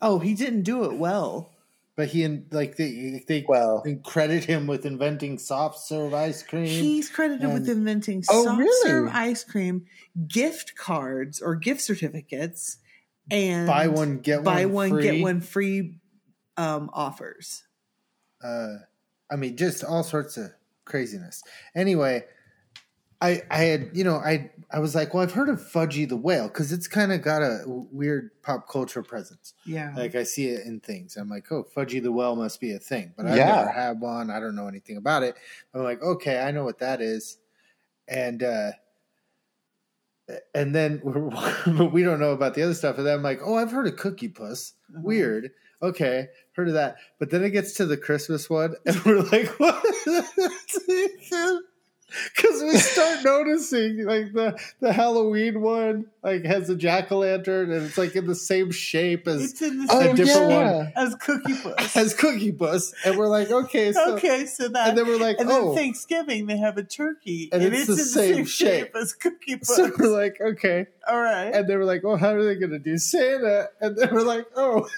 [0.00, 1.50] Oh, he didn't do it well.
[1.96, 6.66] But he and like they they Well, credit him with inventing soft serve ice cream.
[6.66, 8.88] He's credited with inventing Oh, soft really?
[8.88, 9.86] serve ice cream,
[10.28, 12.78] gift cards or gift certificates,
[13.30, 15.02] and buy one get buy one one free.
[15.02, 15.98] get one free
[16.56, 17.64] um, offers.
[18.42, 18.76] uh,
[19.30, 20.52] I mean, just all sorts of
[20.84, 21.42] craziness.
[21.74, 22.24] Anyway,
[23.20, 26.16] I I had you know I I was like, well, I've heard of Fudgy the
[26.16, 29.54] Whale because it's kind of got a weird pop culture presence.
[29.64, 29.92] Yeah.
[29.96, 31.16] Like I see it in things.
[31.16, 33.54] I'm like, oh, Fudgy the Whale must be a thing, but I Yeah.
[33.54, 34.30] never had one.
[34.30, 35.36] I don't know anything about it.
[35.72, 37.38] I'm like, okay, I know what that is,
[38.08, 38.72] and uh,
[40.54, 41.30] and then we're,
[41.78, 42.98] but we don't know about the other stuff.
[42.98, 44.72] And then I'm like, oh, I've heard of Cookie Puss.
[44.90, 45.02] Uh-huh.
[45.04, 45.50] Weird.
[45.82, 46.96] Okay, heard of that.
[47.18, 49.84] But then it gets to the Christmas one, and we're like, what?
[52.36, 57.72] Because we start noticing like the the Halloween one like has a jack o' lantern
[57.72, 60.76] and it's like in the same shape as It's in the same different yeah.
[60.76, 60.92] one.
[60.96, 61.96] as Cookie Puss.
[61.96, 65.38] as Cookie Puss, and we're like, okay, so okay, so that and then we're like,
[65.40, 68.94] and then oh, Thanksgiving they have a turkey And it's the in same shape.
[68.94, 69.66] as Cookie Puss.
[69.76, 71.50] so we're like, okay, All right.
[71.54, 73.68] and they were like, oh, how are they gonna do Santa?
[73.80, 74.88] And they were like, oh,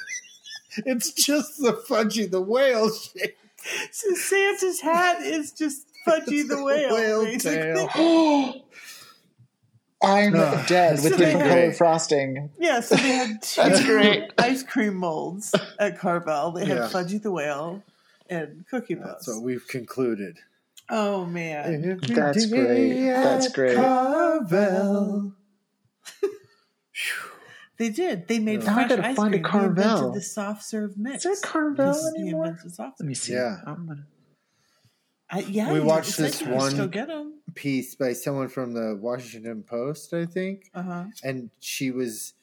[0.85, 3.37] it's just the Fudgy the Whale shape.
[3.91, 6.95] so Santa's hat is just Fudgy It's the a whale.
[6.95, 7.89] whale basically.
[7.89, 8.65] tail.
[10.03, 11.61] I'm Ugh, dead it's with pretty different great.
[11.61, 12.51] colored frosting.
[12.61, 14.31] Yeah, so they had two That's great.
[14.39, 16.53] ice cream molds at Carvel.
[16.53, 16.89] They had Yeah.
[16.89, 17.83] Fudgy the whale
[18.31, 19.07] and Cookie Puss.
[19.07, 20.39] That's what we've concluded.
[20.89, 21.99] oh man.
[22.07, 23.07] That's great.
[23.11, 23.75] That's great.
[23.77, 25.35] Carvel.
[27.79, 28.27] They did.
[28.27, 29.53] They made Now I fresh gotta ice find a cream.
[29.63, 30.13] They invented Carvel.
[30.13, 31.25] the soft serve mix.
[31.25, 32.47] Is there Carvel This- they anymore?
[32.47, 33.25] invented soft Let me serve.
[33.25, 33.33] see.
[33.35, 33.57] Yeah.
[33.67, 34.07] I'm gonna.
[35.31, 37.31] I, yeah, We watched this one-.
[37.55, 40.71] Piece by someone from the Washington Post, I think.
[40.75, 41.05] Uh huh.
[41.25, 42.35] and she was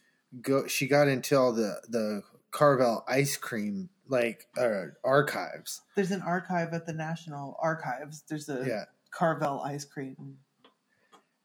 [0.42, 2.22] go she got into all the the
[2.52, 5.82] Carvel ice cream like uh, archives.
[5.96, 8.24] There's an archive at the National Archives.
[8.28, 10.38] There's a Yeah, Carvel ice cream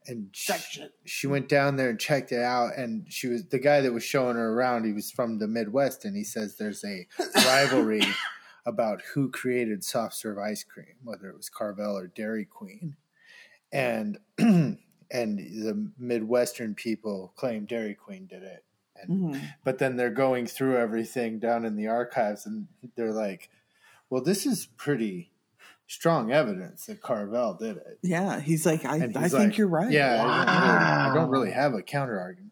[0.06, 0.90] and she, section.
[1.04, 2.76] she went down there and checked it out.
[2.76, 4.84] And she was the guy that was showing her around.
[4.84, 8.02] He was from the Midwest, and he says there's a rivalry
[8.66, 12.96] about who created soft serve ice cream, whether it was Carvel or Dairy Queen,
[13.72, 14.78] and and
[15.10, 18.64] the Midwestern people claim Dairy Queen did it.
[18.96, 19.54] And Mhm.
[19.64, 23.50] but then they're going through everything down in the archives and they're like
[24.10, 25.32] well this is pretty
[25.86, 28.00] strong evidence that Carvel did it.
[28.02, 29.90] Yeah, he's like, I, And I he's think you're right.
[29.92, 32.49] Yeah, I, don't really, I don't really have a counter argument.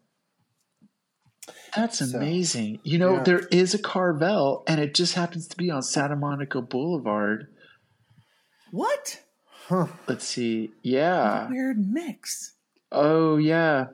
[1.75, 2.79] That's So, amazing.
[2.83, 3.23] you know, yeah.
[3.23, 7.47] there is a Carvel, and it just happens to be on Santa Monica Boulevard.
[8.71, 9.21] What?
[9.67, 9.87] Huh.
[10.07, 10.67] Let's see.
[10.67, 11.49] What a Yeah.
[11.49, 12.53] weird mix.
[12.91, 13.87] Oh, yeah.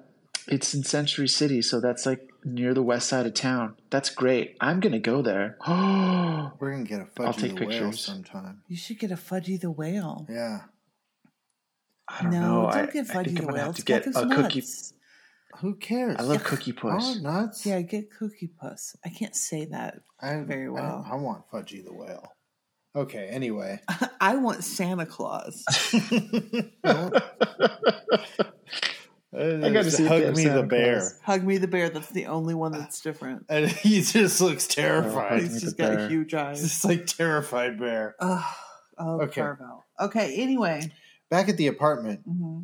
[0.48, 3.76] It's in Century City, so that's like near the west side of town.
[3.90, 4.56] That's great.
[4.62, 5.58] I'm gonna go there.
[5.66, 8.00] Oh, We're gonna get a fudgy I'll take the whale pictures.
[8.06, 8.62] sometime.
[8.68, 10.28] You should get a Fudgy the Whale.
[10.30, 10.62] Yeah.
[12.08, 12.62] I don't no, know.
[12.72, 13.66] don't I, get I think Fudgy I'm gonna Whale.
[13.66, 14.64] have to It's get a those cookie.
[15.56, 15.62] Nuts.
[15.62, 16.16] Who cares?
[16.20, 17.18] I love Cookie Puss.
[17.18, 17.66] Oh, nuts.
[17.66, 18.96] Yeah, get Cookie Puss.
[19.06, 20.02] I can't say that.
[20.20, 21.06] I, very well.
[21.10, 22.32] I, I want Fudgy the whale.
[22.96, 23.28] Okay.
[23.30, 23.80] Anyway.
[24.22, 25.64] I want Santa Claus.
[29.38, 31.20] I gotta see hug me Santa the bear, Claus.
[31.24, 31.90] Hug me the bear.
[31.90, 33.46] That's the only one that's different.
[33.50, 35.32] and he just looks terrified.
[35.32, 36.08] hug He's just got bear.
[36.08, 36.62] huge It's eyes.
[36.62, 38.16] just like terrified bear.
[38.20, 38.50] Oh,
[38.98, 39.42] Okay.
[39.42, 39.84] Carvel.
[40.00, 40.90] Okay, anyway.
[41.30, 42.62] Back at the apartment, hmm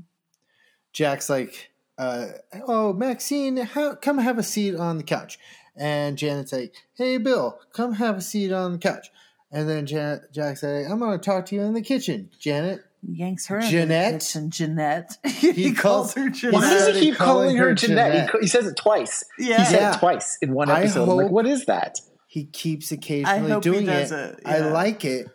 [0.94, 1.71] Jack's like,
[2.02, 2.28] uh,
[2.68, 5.38] "Oh, Maxine, how, come have a seat on the couch."
[5.78, 9.10] And Janet's like, "Hey, Bill, come have a seat on the couch."
[9.52, 12.82] And then Jan- Jack's like, "I'm going to talk to you in the kitchen, Janet."
[13.04, 14.08] Yanks her Jeanette?
[14.08, 14.52] in the kitchen.
[14.52, 15.18] Jeanette.
[15.26, 18.30] he, He calls calls- her Why does he keep calling calling her her Jeanette?
[18.32, 19.24] He, he says it twice.
[19.40, 19.58] Yeah.
[19.60, 19.96] He said Yeah.
[19.96, 21.10] it twice in one episode.
[21.10, 22.00] I'm like, what is that?
[22.28, 24.36] He keeps occasionally hope he doing does it.
[24.40, 25.28] it, I like it.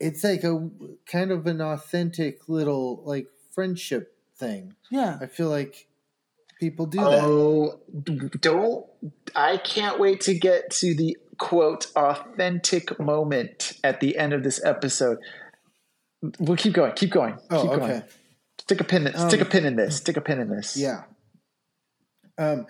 [0.00, 0.70] It's like a
[1.06, 4.74] kind of an authentic little like friendship thing.
[4.90, 5.18] Yeah.
[5.20, 5.86] I feel like
[6.62, 7.24] people do that.
[7.24, 7.80] Oh,
[8.40, 8.86] don't!
[9.34, 14.64] I can't wait to get to the quote authentic moment at the end of this
[14.64, 15.18] episode.
[16.38, 16.92] We'll keep going.
[16.92, 17.36] Keep going.
[17.50, 17.82] Oh, keep going.
[17.82, 18.02] okay.
[18.60, 19.08] Stick a pin.
[19.08, 19.96] Um, stick a pin in this.
[19.96, 20.76] Stick a pin in this.
[20.76, 21.02] Yeah.
[22.38, 22.66] Um,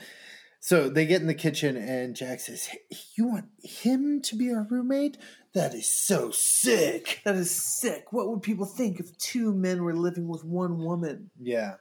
[0.58, 2.78] so they get in the kitchen, and Jack says, "Hey,
[3.14, 5.18] "You want him to be our roommate?
[5.52, 8.10] That is so sick." That is sick.
[8.10, 11.30] What would people think if two men were living with one woman?
[11.38, 11.74] Yeah,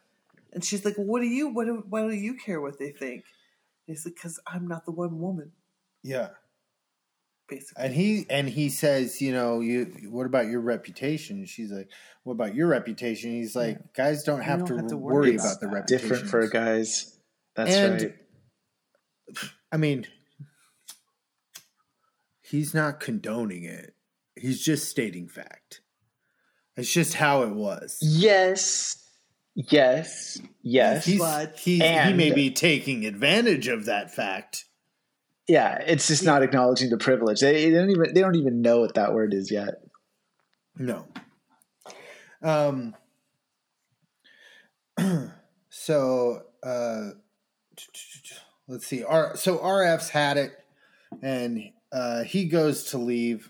[0.53, 1.49] And she's like, "What do you?
[1.49, 1.83] What do?
[1.89, 3.23] Why do you care what they think?"
[3.87, 5.51] He's like, "Because I'm not the one woman."
[6.03, 6.29] yeah.
[7.47, 9.85] Basically, And he and he says, "You know, you.
[10.09, 11.89] What about your reputation?" She's like,
[12.23, 15.35] "What about your reputation?" He's like, "Guys don't have, don't to, have to worry, worry
[15.35, 17.19] about, about the reputation." Different for guys.
[17.55, 19.45] That's And- right.
[19.71, 20.07] I mean,
[22.41, 23.95] he's not condoning it.
[24.35, 25.81] He's just stating fact.
[26.77, 27.97] It's just how it was.
[28.01, 28.97] Yes.
[29.55, 30.39] Yes.
[30.61, 31.05] Yes.
[31.05, 34.65] He's, But- he, he may be taking advantage of that fact.
[35.47, 35.79] yeah.
[35.85, 37.41] It's just not acknowledging the privilege.
[37.41, 38.13] They, they don't even.
[38.13, 39.81] They don't even know what that word is yet.
[40.77, 41.05] No.
[42.41, 42.95] Um.
[45.69, 47.09] so uh,
[48.67, 49.03] let's see.
[49.03, 50.51] R, so RF's had it,
[51.21, 53.49] and uh, he goes to leave,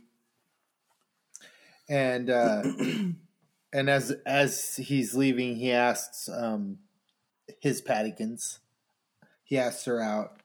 [1.89, 2.63] and uh,
[3.73, 6.79] and as as he's leaving, he asks um,
[7.59, 8.59] his Paddykins.
[9.43, 10.41] He asks her out,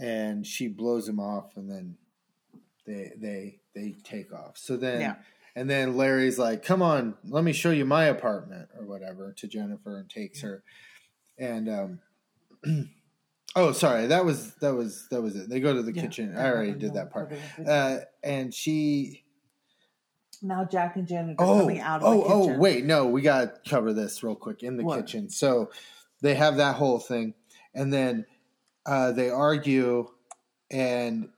[0.00, 1.96] and she blows him off, and then
[2.86, 4.56] they they they take off.
[4.58, 5.00] So then.
[5.00, 5.14] Yeah.
[5.56, 9.48] And then Larry's like, "Come on, let me show you my apartment or whatever." To
[9.48, 10.62] Jennifer and takes her,
[11.36, 12.00] and um,
[13.56, 15.48] oh, sorry, that was that was that was it.
[15.48, 16.02] They go to the Yeah.
[16.02, 16.36] kitchen.
[16.36, 17.32] I already did that part.
[17.66, 19.24] Uh, and she,
[20.42, 22.56] now Jack and Janet are oh, coming out of oh, the kitchen.
[22.56, 25.00] oh, wait, no, we got to cover this real quick in the What?
[25.00, 25.30] kitchen.
[25.30, 25.70] So
[26.22, 27.34] they have that whole thing,
[27.74, 28.26] and then
[28.86, 30.08] uh, they argue,
[30.70, 31.28] and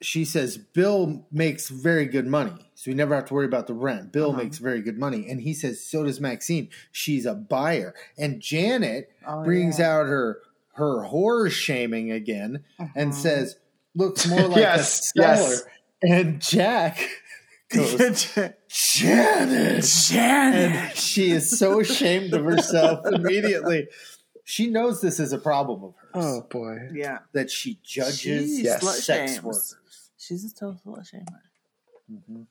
[0.00, 3.74] she says Bill makes very good money, so we never have to worry about the
[3.74, 4.12] rent.
[4.12, 4.42] Bill Uh-huh.
[4.42, 6.68] makes very good money, and he says so does Maxine.
[6.92, 9.96] She's a buyer, and Janet Oh, brings yeah.
[9.98, 10.38] out her
[10.74, 12.62] her horror shaming again
[12.94, 13.20] and Uh-huh.
[13.20, 13.56] says
[13.96, 15.50] looks more like Yes, a seller.
[15.50, 15.64] yes.
[16.00, 17.00] And Jack
[17.68, 17.96] goes,
[18.68, 20.72] Janet, Janet.
[20.76, 23.88] and she is so ashamed of herself immediately.
[24.44, 26.88] She knows this is a problem of hers Oh boy.
[26.94, 28.82] yeah, that she judges She Yes.
[29.04, 29.42] sex shames.
[29.42, 29.76] workers.
[30.16, 31.40] she's a total slut shamer.
[32.10, 32.46] Mhm.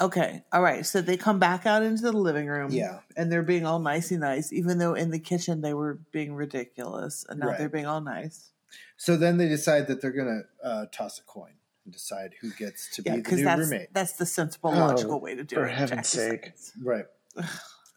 [0.00, 0.84] Okay, all right.
[0.84, 2.70] So they come back out into the living room.
[2.70, 2.98] Yeah.
[3.16, 7.24] and they're being all nicey nice, even though in the kitchen they were being ridiculous,
[7.28, 7.58] and now Right.
[7.58, 8.50] they're being all nice.
[8.98, 11.54] So then they decide that they're going to uh, toss a coin
[11.86, 13.94] and decide who gets to Yeah, be the because new that's roommate.
[13.94, 15.70] that's the sensible, Oh, logical way to do for it.
[15.70, 16.52] For heaven's Jackie sake.
[16.56, 16.72] says.
[16.82, 17.04] Right.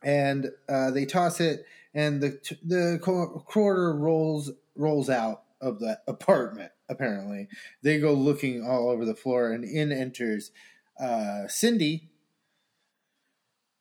[0.03, 2.99] and uh, they toss it, and the the
[3.45, 6.71] quarter rolls rolls out of the apartment.
[6.87, 7.47] Apparently,
[7.83, 10.51] they go looking all over the floor, and in enters
[10.99, 12.09] uh, Cindy,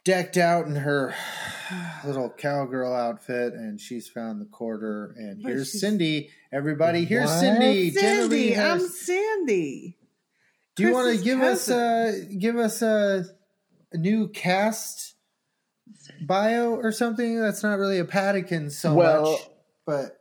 [0.05, 1.15] decked out in her
[2.05, 5.15] little cowgirl outfit, and she's found the quarter.
[5.17, 6.31] And But here's Cindy.
[6.53, 7.41] Everybody, here's What?
[7.41, 7.91] Cindy.
[7.91, 9.97] Jenna Lee I'm has- Sandy.
[10.79, 12.29] Do you want to give us cousin.
[12.31, 13.25] uh give us uh
[13.93, 15.15] a new cast
[16.27, 17.41] bio or something.
[17.41, 19.41] That's not really a Patagon so Well- much,
[19.87, 20.19] but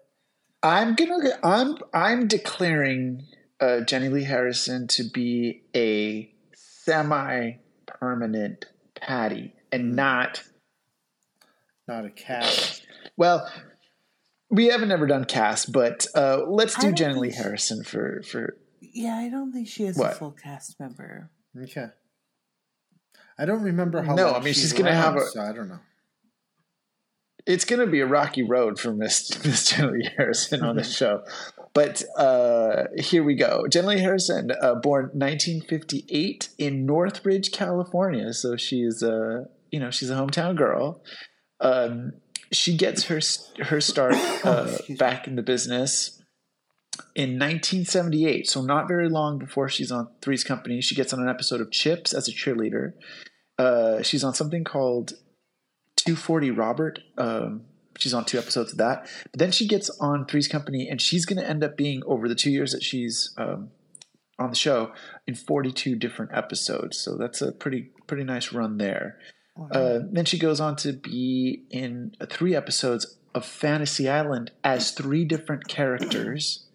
[0.64, 1.18] I'm gonna.
[1.43, 1.78] I'm.
[1.93, 3.28] I'm declaring
[3.60, 10.43] uh, Jennilee Harrison to be a semi-permanent Patty, and not.
[11.88, 12.82] not a cast.
[13.16, 13.47] Well,
[14.49, 18.58] we haven't ever done cast, but uh, let's do Jennilee Harrison for for.
[18.93, 21.29] Yeah, I don't think she is a full cast member.
[21.61, 21.88] Okay.
[23.39, 24.15] I don't remember how.
[24.15, 25.79] No, long I mean, she's gonna gonna have a- So I don't know.
[27.45, 31.23] It's going to be a rocky road for Miss Miss Jenny Harrison on this show,
[31.73, 33.67] but uh, here we go.
[33.69, 40.15] Jenny Harrison, uh, born 1958 in Northridge, California, so she's a you know she's a
[40.15, 41.01] hometown girl.
[41.61, 42.13] Um,
[42.51, 43.21] she gets her
[43.63, 46.16] her start uh, Excuse back in the business
[47.16, 50.82] in 1978, so not very long before she's on Three's Company.
[50.82, 52.93] She gets on an episode of Chips as a cheerleader.
[53.58, 55.14] Uh, she's on something called
[55.98, 57.00] 240 Robert.
[57.18, 57.64] Um,
[57.98, 59.10] she's on two episodes of that.
[59.32, 62.28] But then she gets on Three's Company, and she's going to end up being over
[62.28, 63.72] the two years that she's um,
[64.39, 64.91] on the show
[65.26, 66.98] in 42 different episodes.
[66.98, 69.18] So that's a pretty pretty nice run there.
[69.72, 75.26] Uh, then she goes on to be in three episodes of Fantasy Island as three
[75.26, 76.66] different characters.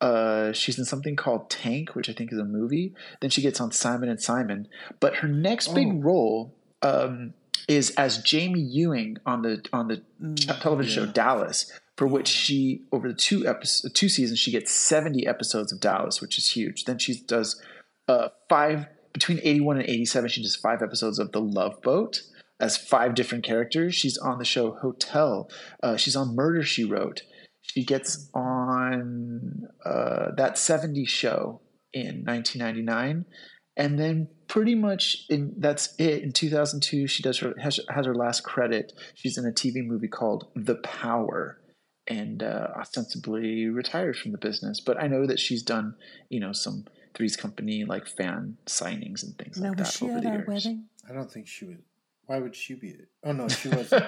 [0.00, 2.94] Uh, she's in something called Tank, which I think is a movie.
[3.20, 4.68] Then she gets on Simon and Simon.
[5.00, 5.98] But her next big Oh.
[5.98, 7.34] role um,
[7.66, 9.96] is as Jamie Ewing on the on the
[10.36, 11.06] ch- television yeah.
[11.06, 15.72] show Dallas, for which she over the two episodes, two seasons, she gets seventy episodes
[15.72, 16.84] of Dallas, which is huge.
[16.84, 17.60] Then she does
[18.06, 20.30] uh, five between eighty one and eighty seven.
[20.30, 22.22] She does five episodes of The Love Boat
[22.60, 23.96] as five different characters.
[23.96, 25.50] She's on the show Hotel.
[25.82, 27.22] Uh, she's on Murder She Wrote.
[27.70, 31.60] She gets on uh, that 70s show
[31.92, 33.24] in 1999.
[33.76, 36.22] And then pretty much in that's it.
[36.22, 38.92] In 2002, she does her has, has her last credit.
[39.14, 41.60] She's in a TV movie called The Power,
[42.08, 44.80] and uh, ostensibly retires from the business.
[44.80, 45.94] But I know that she's done
[46.28, 50.04] you know some Three's Company like fan signings and things Now, like was that she
[50.06, 50.48] over at the our years.
[50.48, 50.84] wedding?
[51.08, 51.82] I don't think she would.
[52.28, 52.94] Why would she be?
[53.24, 54.04] Oh no, she wasn't.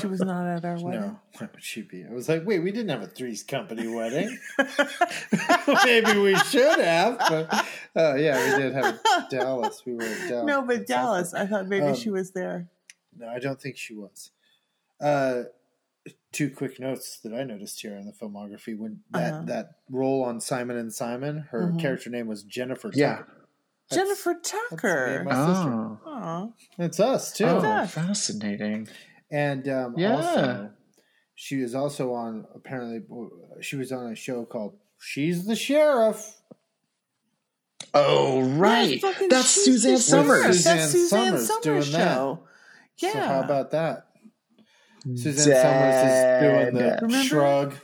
[0.00, 1.00] She was not at our wedding.
[1.02, 2.02] no, why would she be?
[2.02, 4.38] I was like, wait, we didn't have a Three's Company wedding.
[5.84, 7.52] Maybe we should have, but
[7.94, 8.98] uh, yeah, we did have
[9.30, 9.82] Dallas.
[9.84, 10.46] We were at Dallas.
[10.46, 11.34] No, but Dallas.
[11.34, 12.68] I thought maybe Um, she was there.
[13.18, 14.30] No, I don't think she was.
[14.98, 15.42] Uh,
[16.32, 19.42] two quick notes that I noticed here in the filmography when that Uh-huh.
[19.44, 21.78] that role on Simon and Simon, her Mhm.
[21.80, 22.90] character name was Jennifer.
[22.94, 23.16] Yeah.
[23.18, 23.41] Tucker.
[23.94, 25.24] That's- Jennifer that's me and Tucker.
[25.24, 25.32] my.
[25.34, 26.48] Oh, Aw.
[26.78, 27.44] It's us too.
[27.46, 28.88] oh fascinating.
[29.30, 30.16] And um, Yeah.
[30.16, 30.70] also,
[31.34, 33.00] she was also on apparently
[33.60, 36.38] she was on a show called "She's the Sheriff."
[37.94, 39.00] Oh, right.
[39.00, 40.40] fucking That's she's Suzanne the Somers.
[40.40, 40.54] sheriff.
[40.56, 42.38] Suzanne That's Suzanne Somers Somers, doing that.
[42.98, 43.12] Yeah.
[43.12, 44.06] So how about that?
[45.14, 47.74] Suzanne Somers is doing the Remember- shrug.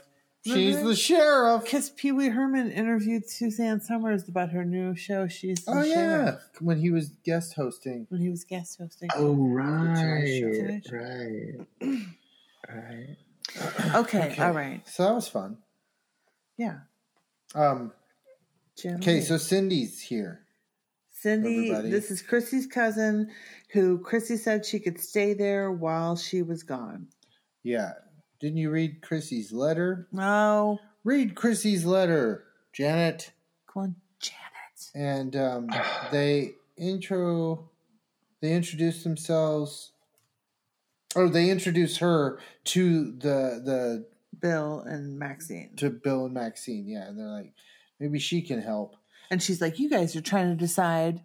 [0.55, 1.65] She's the sheriff.
[1.65, 5.29] Because Pee Wee Herman interviewed Suzanne Somers about her new show.
[5.29, 8.07] She's the Oh yeah, sheriff when he was guest hosting.
[8.11, 9.09] when he was guest hosting.
[9.15, 10.83] Oh, right.
[10.91, 11.99] Right.
[12.69, 13.17] Right.
[13.95, 15.59] okay, all right, So that was fun.
[16.57, 16.81] yeah.
[17.55, 17.93] Um,
[18.85, 20.41] okay, so Cindy's here.
[21.15, 21.91] Cindy, everybody.
[21.91, 23.31] this is Chrissy's cousin,
[23.73, 27.09] who Chrissy said she could stay there while she was gone.
[27.65, 27.93] Yeah.
[28.41, 30.07] Didn't you read Chrissy's letter?
[30.13, 33.33] No, Read Chrissy's letter, Janet.
[33.73, 34.91] come on, Janet.
[34.95, 35.71] And um,
[36.13, 37.69] they intro,
[38.41, 39.93] they introduce themselves,
[41.17, 44.07] or they introduce her to the the
[44.41, 45.71] Bill and Maxine.
[45.77, 46.87] to Bill and Maxine.
[46.87, 47.53] Yeah, and they're like,
[47.99, 48.95] maybe she can help.
[49.31, 51.23] And she's like, You guys are trying to decide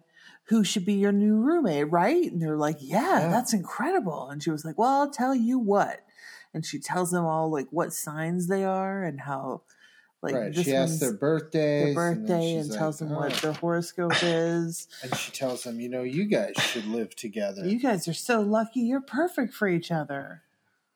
[0.48, 2.30] who should be your new roommate, right?
[2.30, 3.28] And they're like, yeah, Yeah.
[3.28, 4.28] that's incredible.
[4.30, 6.03] And she was like, Well, I'll tell you what.
[6.54, 9.62] And she tells them all like what signs they are and how
[10.24, 10.54] like right.
[10.54, 13.52] this She asks their birthday, their birthday she's and, like, tells them what "Oh." their
[13.52, 14.88] horoscope is.
[15.02, 17.66] And she tells them, you know, you guys should live together.
[17.66, 18.80] you guys are so lucky.
[18.80, 20.42] You're perfect for each other.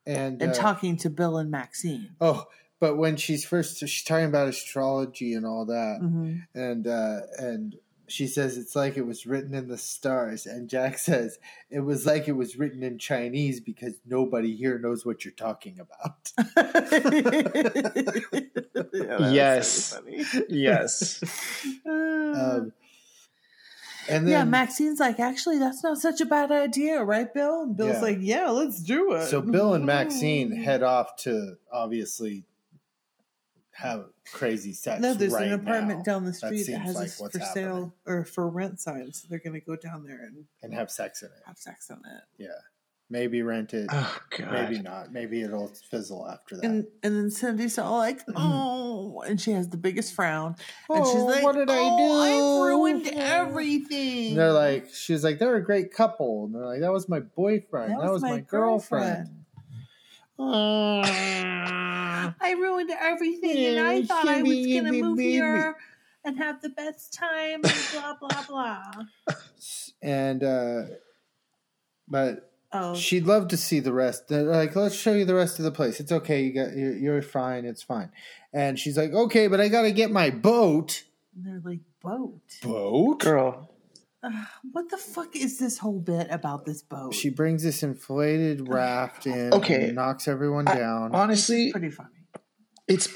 [0.06, 2.16] and And uh, talking to Bill and Maxine.
[2.22, 2.46] Oh,
[2.80, 7.76] but when she's first, she's talking about astrology and all that, hmm and uh, and
[8.08, 11.38] she says it's like it was written in the stars, and Jack says
[11.70, 15.78] it was like it was written in Chinese because nobody here knows what you're talking
[15.80, 16.32] about.
[19.20, 19.98] Yes.
[20.48, 21.22] yes.
[21.86, 22.72] um,
[24.08, 27.62] and then yeah, Maxine's like, actually, that's not such a bad idea, right, Bill?
[27.62, 28.00] And Bill's Yeah.
[28.00, 29.26] like, yeah, let's do it.
[29.26, 32.44] so Bill and Maxine head off to obviously
[33.78, 35.00] have crazy sex.
[35.00, 37.38] No, there's right an apartment now down the street that, seems has like a what's
[37.38, 37.64] for happening.
[37.64, 39.12] sale or for rent sign.
[39.12, 41.42] So they're going to go down there and and have sex in it.
[41.46, 42.22] have sex in it.
[42.38, 42.48] Yeah,
[43.08, 43.88] maybe rent it.
[43.92, 44.52] Oh god.
[44.52, 45.12] maybe not.
[45.12, 46.64] Maybe it'll fizzle after that.
[46.64, 50.56] And and then Cindy's all like, oh, and she has the biggest frown,
[50.90, 54.30] and she's Oh, like, what did I "Oh, I've do?" ruined everything.
[54.30, 56.46] And they're like, "She's like, they're a great couple.
[56.46, 57.92] And they're like, that was my boyfriend.
[57.92, 59.28] That, was, my, girlfriend.
[59.30, 59.34] Ah.
[62.40, 65.32] I ruined everything, and I thought I was gonna move baby.
[65.32, 65.76] here
[66.24, 68.82] and have the best time, and blah blah blah.
[70.02, 70.82] and uh
[72.06, 74.28] but Oh, she'd love to see the rest.
[74.28, 76.00] They're like, let's show you the rest of the place.
[76.00, 76.42] It's okay.
[76.42, 77.64] You got you're, you're fine.
[77.64, 78.10] It's fine.
[78.52, 81.04] And she's like, okay, but I got to get my boat.
[81.34, 82.42] and they're like boat.
[82.62, 83.20] Boat.
[83.20, 83.70] Girl.
[84.22, 84.32] Ugh,
[84.72, 87.14] what the fuck is this whole bit about this boat?
[87.14, 89.52] She brings this inflated raft in.
[89.54, 89.86] Okay.
[89.86, 91.14] and knocks everyone I- down.
[91.14, 92.08] Honestly, pretty funny.
[92.88, 93.08] it's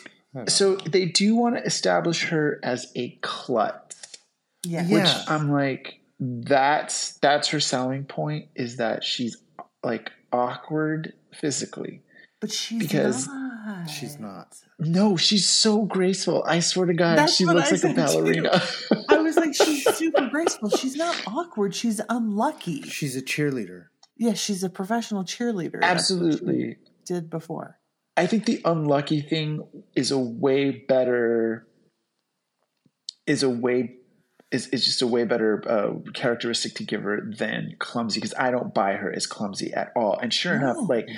[0.48, 3.94] so they do want to establish her as a clut.
[4.64, 4.84] Yeah.
[4.86, 5.02] Yeah.
[5.02, 9.36] Which I'm like, that's that's her selling point is that she's
[9.82, 12.02] like awkward physically.
[12.40, 13.88] But she's Because not.
[13.90, 14.56] She's not.
[14.78, 16.42] No, she's so graceful.
[16.44, 18.62] I swear to God, That's she looks I like a ballerina.
[19.08, 20.70] I was like, she's super graceful.
[20.70, 21.74] She's not awkward.
[21.74, 22.82] She's unlucky.
[22.82, 23.86] She's a cheerleader.
[24.16, 25.80] Yeah, she's a professional cheerleader.
[25.82, 26.76] Absolutely.
[27.04, 27.78] did before.
[28.16, 31.66] I think the unlucky thing is a way better
[33.26, 33.96] is a way
[34.50, 38.50] is, is just a way better uh, characteristic to give her than clumsy because I
[38.50, 40.18] don't buy her as clumsy at all.
[40.18, 40.70] And sure No.
[40.72, 41.08] enough, like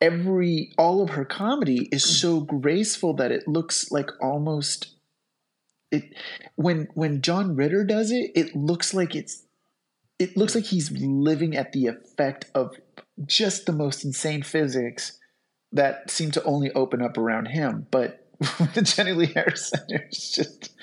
[0.00, 4.94] every all of her comedy is so graceful that it looks like almost
[5.90, 6.14] it
[6.56, 9.44] when when John Ritter does it, it looks like it's
[10.18, 12.74] it looks like he's living at the effect of
[13.24, 15.18] just the most insane physics
[15.72, 17.86] that seem to only open up around him.
[17.90, 20.74] But with Jennilee Harrison, it's just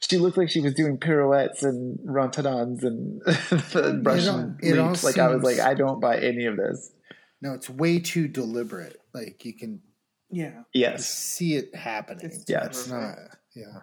[0.00, 5.04] she looked like she was doing pirouettes and rotadans and the Russian it all leaps.
[5.04, 6.92] Like I was like, I don't buy any of this.
[7.40, 9.00] No, it's way too deliberate.
[9.12, 9.80] Like you can
[10.30, 10.62] Yeah.
[10.72, 12.26] Yes, see it happening.
[12.26, 12.66] It's Yes.
[12.66, 13.16] It's not.
[13.54, 13.80] Yeah.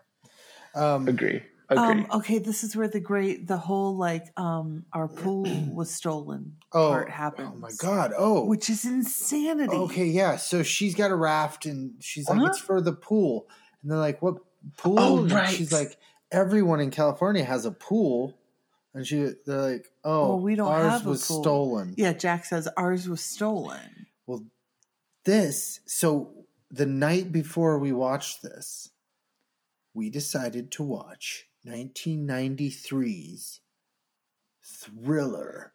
[0.75, 1.41] Um, agree.
[1.69, 6.57] Um, okay, this is where the great, the whole like, um, our pool was stolen
[6.71, 7.51] oh, part happens.
[7.53, 8.13] oh my god.
[8.15, 9.75] Oh, Which is insanity.
[9.75, 10.35] Okay, yeah.
[10.35, 12.49] So she's got a raft, and she's like, What?
[12.49, 13.47] "It's for the pool."
[13.81, 14.35] And they're like, "What
[14.77, 15.49] pool?" Oh, right.
[15.49, 15.97] She's like,
[16.31, 18.37] "Everyone in California has a pool,"
[18.93, 22.13] and she they're like, "Oh, Well, we don't ours have a was pool." stolen." Yeah,
[22.13, 24.05] Jack says ours was stolen.
[24.27, 24.43] Well,
[25.23, 25.79] this.
[25.85, 28.91] So the night before we watched this,
[29.95, 33.61] we decided to watch 1993's
[34.63, 35.73] thriller,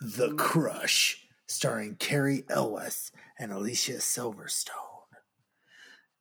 [0.00, 4.70] The Crush, starring Cary Elwes and Alicia Silverstone.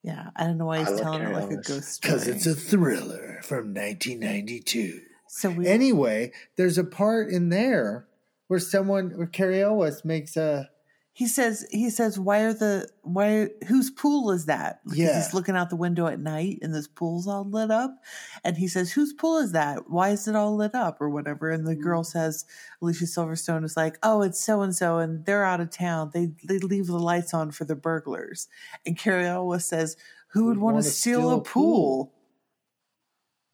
[0.04, 2.14] Yeah, I don't know why he's I telling it like a ghost story.
[2.14, 5.02] Because it's a thriller from 1992.
[5.28, 8.08] so we Anyway, there's a part in there
[8.48, 10.70] where someone, where Cary Elwes makes a,
[11.18, 14.82] he says he says why are the why whose pool is that?
[14.84, 15.16] Because Yeah.
[15.16, 18.03] he's looking out the window at night and this pool's all lit up,
[18.43, 19.89] and he says whose pool is that?
[19.89, 21.49] Why is it all lit up or whatever?
[21.49, 21.82] And the mm.
[21.82, 22.43] girl says
[22.82, 26.11] Alicia Silverstone is like oh it's so and so and they're out of town.
[26.13, 28.49] They they leave the lights on for the burglars.
[28.86, 29.95] And Cary Elwes says
[30.28, 31.43] who would Would want to wanna steal, steal a a pool.
[31.45, 32.11] pool?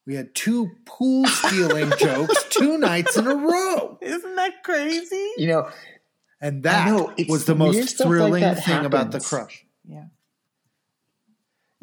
[0.08, 4.00] we had two pool stealing jokes two nights in a row.
[4.02, 5.30] Isn't that crazy?
[5.38, 5.70] you know,
[6.42, 9.66] And that know, was the most stuff like thrilling that thing about the crush.
[9.88, 10.06] Yeah.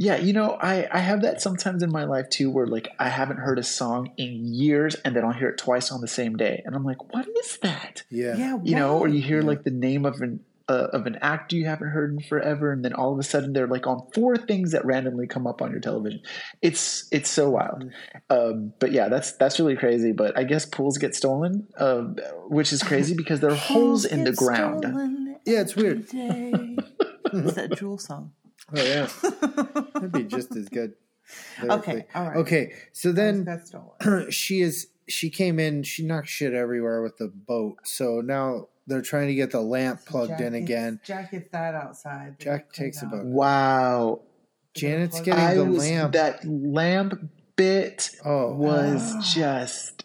[0.01, 3.09] Yeah, you know, I, I have that sometimes in my life too, where like I
[3.09, 6.37] haven't heard a song in years and then I'll hear it twice on the same
[6.37, 6.63] day.
[6.65, 8.05] And I'm like, what is that?
[8.09, 8.37] Yeah.
[8.37, 8.59] Yeah.
[8.63, 9.47] You know, or you hear Yeah.
[9.47, 12.85] like the name of an uh, of an actor you haven't heard in forever, and
[12.85, 15.71] then all of a sudden they're like on four things that randomly come up on
[15.71, 16.21] your television.
[16.61, 17.91] It's it's so wild.
[18.29, 20.13] Um, but yeah, that's that's really crazy.
[20.13, 22.17] But I guess pools get stolen, um,
[22.49, 24.85] which is crazy because there are holes in the ground.
[25.47, 26.07] Yeah, it's weird.
[26.15, 26.77] every day.
[27.31, 28.33] It's that Jewel song.
[28.75, 29.07] Oh yeah,
[29.93, 30.95] that'd be just as good.
[31.63, 32.37] Okay, all right.
[32.39, 34.31] Okay, so then got stolen.
[34.31, 39.03] she is she came in she knocked shit everywhere with the boat so now they're
[39.03, 42.37] trying to get the lamp plugged Jack in gets- again Jack gets that outside.
[42.41, 43.13] Jack takes out.
[43.13, 44.21] about- Wow,
[44.75, 47.15] janet's plug- getting I the was lamp that lamp
[47.57, 49.21] bit oh was Ah.
[49.35, 50.05] just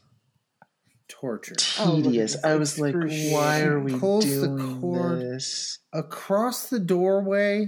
[1.08, 2.34] torture Oh, look at tedious.
[2.34, 5.22] this I was like, why are we Pulls the doing cord.
[5.22, 5.80] this?
[5.94, 7.68] across the doorway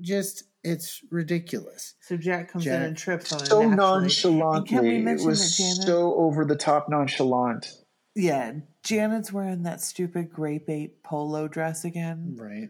[0.00, 3.46] just it's ridiculous So Jack comes Jack- in and trips on it.
[3.46, 3.76] So naturally.
[4.02, 5.82] nonchalantly, And can we it mention was that Janet?
[5.86, 7.66] so over the top nonchalant.
[8.14, 8.52] yeah,
[8.86, 12.36] Janet's wearing that stupid grape ape polo dress again.
[12.38, 12.68] right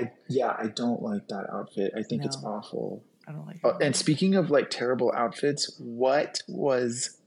[0.00, 1.92] I, yeah, I don't like that outfit.
[1.96, 3.04] I think it's awful.
[3.28, 3.82] I don't like Oh, it.
[3.82, 7.18] and speaking of like terrible outfits, what was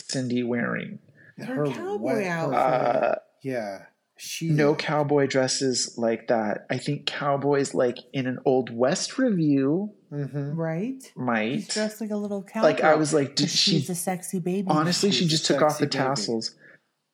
[0.00, 0.98] Cindy wearing?
[1.38, 2.58] Her cowboy wet- outfit.
[2.58, 3.82] Uh, yeah,
[4.16, 6.66] she no cowboy dresses like that.
[6.70, 10.56] I think cowboys like in an old west review Mhm.
[10.56, 11.02] right?
[11.02, 11.68] She's might.
[11.68, 12.68] dressed like a little cowboy.
[12.68, 13.72] Like I was like, did 'Cause she?
[13.72, 14.68] she's a sexy baby.
[14.70, 15.98] Honestly, she She's a just took off the baby.
[15.98, 16.54] tassels.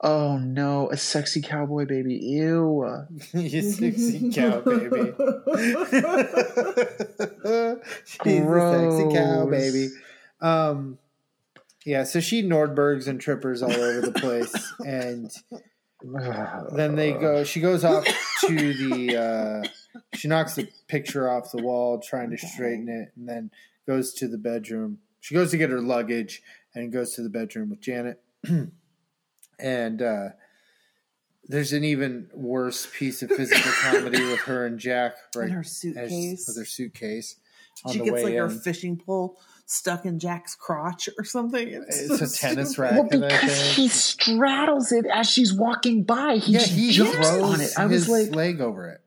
[0.03, 2.15] Oh no, a sexy cowboy baby.
[2.15, 3.07] Ew.
[3.35, 5.13] you sexy cow baby.
[8.07, 9.89] She's a sexy cow baby.
[10.41, 10.99] Um,
[11.85, 14.55] yeah, so she Nordbergs and trippers all over the place,
[14.87, 15.31] and
[16.77, 17.45] then they go.
[17.45, 18.07] She goes off
[18.47, 19.17] to the.
[19.17, 19.63] Uh,
[20.15, 23.51] she knocks the picture off the wall, trying to straighten it, and then
[23.87, 24.99] goes to the bedroom.
[25.21, 26.43] She goes to get her luggage
[26.75, 28.23] and goes to the bedroom with Janet.
[29.63, 30.29] and uh,
[31.45, 35.61] there's an even worse piece of physical comedy with her and Jack right in her
[35.61, 36.45] as- suitcase.
[36.47, 37.37] with her suitcase
[37.85, 41.69] on she the gets way like her fishing pole stuck in Jack's crotch or something.
[41.89, 42.83] It's, It's so a tennis stupid.
[42.83, 42.99] racket.
[43.13, 43.75] Well, because think.
[43.77, 46.37] he straddles it as she's walking by.
[46.37, 47.71] He yeah, just he jumps throws on it.
[47.79, 49.01] I his was like, leg over it.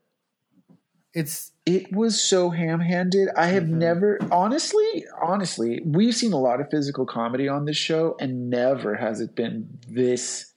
[1.14, 3.28] It's it was so ham-handed.
[3.36, 3.68] I have Mhm.
[3.78, 8.96] never, honestly, honestly, we've seen a lot of physical comedy on this show, and never
[8.96, 10.52] has it been this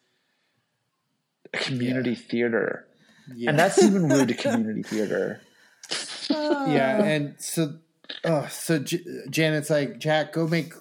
[1.54, 2.88] community theater.
[3.36, 5.42] yeah, And that's even rude to community theater.
[6.30, 7.76] yeah, and so,
[8.26, 10.74] oh, so J- Janet's like, Jack, go make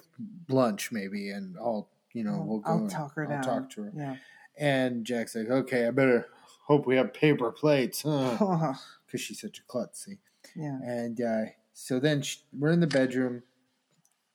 [0.49, 2.69] lunch maybe, and I'll, you know, we'll go.
[2.71, 3.43] I'll and talk her I'll down.
[3.43, 3.91] talk to her.
[3.95, 4.15] Yeah.
[4.57, 6.27] And Jack's like, okay, I better
[6.65, 8.03] hope we have paper plates,
[9.07, 10.05] because she's such a klutz.
[10.05, 10.19] See?
[10.55, 10.77] yeah.
[10.83, 13.43] And uh, so then sh we're in the bedroom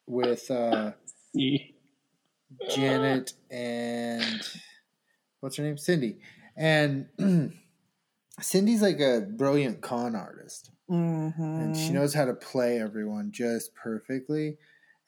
[0.07, 0.93] with uh,
[2.71, 4.43] Janet and
[5.41, 5.79] what's her name?
[5.79, 6.19] Cindy.
[6.57, 7.07] And
[8.41, 10.71] Cindy's like a brilliant con artist.
[10.91, 11.43] Mm-hmm.
[11.43, 14.59] And she knows how to play everyone just perfectly.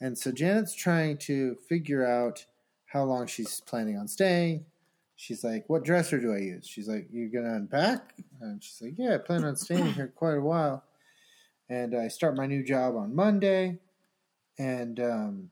[0.00, 2.46] And so Janet's trying to figure out
[2.86, 4.66] how long she's planning on staying.
[5.16, 6.66] She's like, What dresser do I use?
[6.66, 8.14] She's like, You're going to unpack?
[8.40, 10.84] And she's like, Yeah, I plan on staying here quite a while.
[11.68, 13.78] And I start my new job on Monday.
[14.58, 15.50] And, um,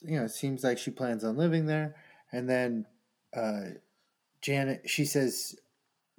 [0.00, 1.96] you know, it seems like she plans on living there.
[2.32, 2.86] And then
[3.36, 3.76] uh,
[4.40, 5.56] Janet, she says,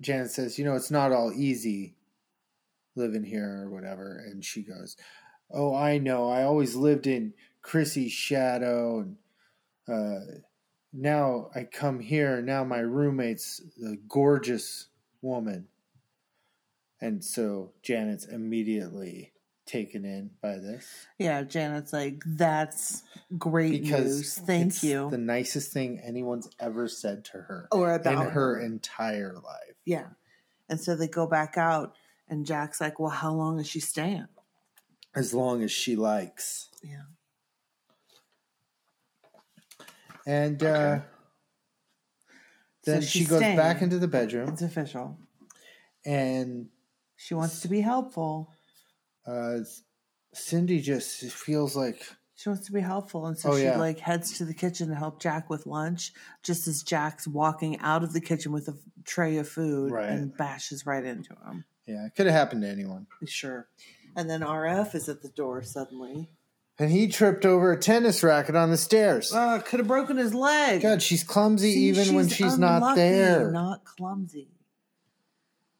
[0.02, 1.96] Janet says, You know, it's not all easy
[2.96, 4.18] living here or whatever.
[4.18, 4.98] And she goes,
[5.52, 6.30] Oh, I know.
[6.30, 9.00] I always lived in Chrissy's shadow.
[9.00, 9.18] And
[9.88, 10.40] uh,
[10.96, 12.42] now I come here.
[12.42, 14.88] Now my roommate's a gorgeous
[15.22, 15.68] woman.
[17.02, 19.34] And so Janet's immediately
[19.66, 23.04] taken in by this Yeah, Janet's like, that's
[23.38, 24.34] great because news.
[24.36, 25.10] Thank it's you.
[25.10, 29.76] the nicest thing anyone's ever said to her or in about her entire life.
[29.84, 30.08] Yeah.
[30.70, 31.94] And so they go back out,
[32.28, 34.28] and Jack's like, well, how long is she staying?
[35.16, 36.70] As long as she likes.
[36.84, 37.04] Yeah.
[40.26, 41.04] And uh, Okay.
[42.86, 43.56] then So she goes staying.
[43.56, 45.18] back into the bedroom It's official.
[46.06, 46.70] and
[47.16, 48.52] She wants to be helpful.
[49.26, 49.60] uh,
[50.34, 52.02] Cindy just feels like
[52.36, 53.26] She wants to be helpful.
[53.28, 53.78] And so Oh, she yeah.
[53.78, 56.12] like heads to the kitchen to help Jack with lunch,
[56.44, 60.10] just as Jack's walking out of the kitchen with a tray of food Right.
[60.10, 61.64] and bashes right into him.
[61.88, 63.08] yeah, it could have happened to anyone.
[63.26, 63.68] Sure.
[64.18, 66.30] And then RF is at the door suddenly.
[66.78, 69.32] And he tripped over a tennis racket on the stairs.
[69.34, 70.82] Oh, could have broken his leg.
[70.82, 73.50] God, she's clumsy See, even when she's not there.
[73.52, 74.50] Not clumsy.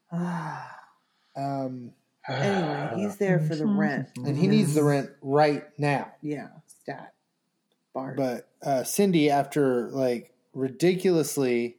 [0.12, 1.92] um,
[2.28, 4.08] anyway, he's there for the rent.
[4.16, 6.12] and he needs the rent right now.
[6.22, 6.48] Yeah,
[6.82, 7.14] stat.
[7.94, 8.16] Bart.
[8.18, 11.78] But uh, Cindy, after like ridiculously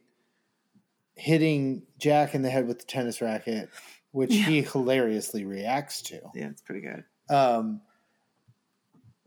[1.15, 3.69] hitting Jack in the head with the tennis racket,
[4.11, 7.03] which he hilariously reacts to, yeah, it's pretty good.
[7.35, 7.81] um,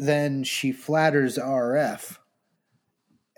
[0.07, 2.18] then she flatters RF.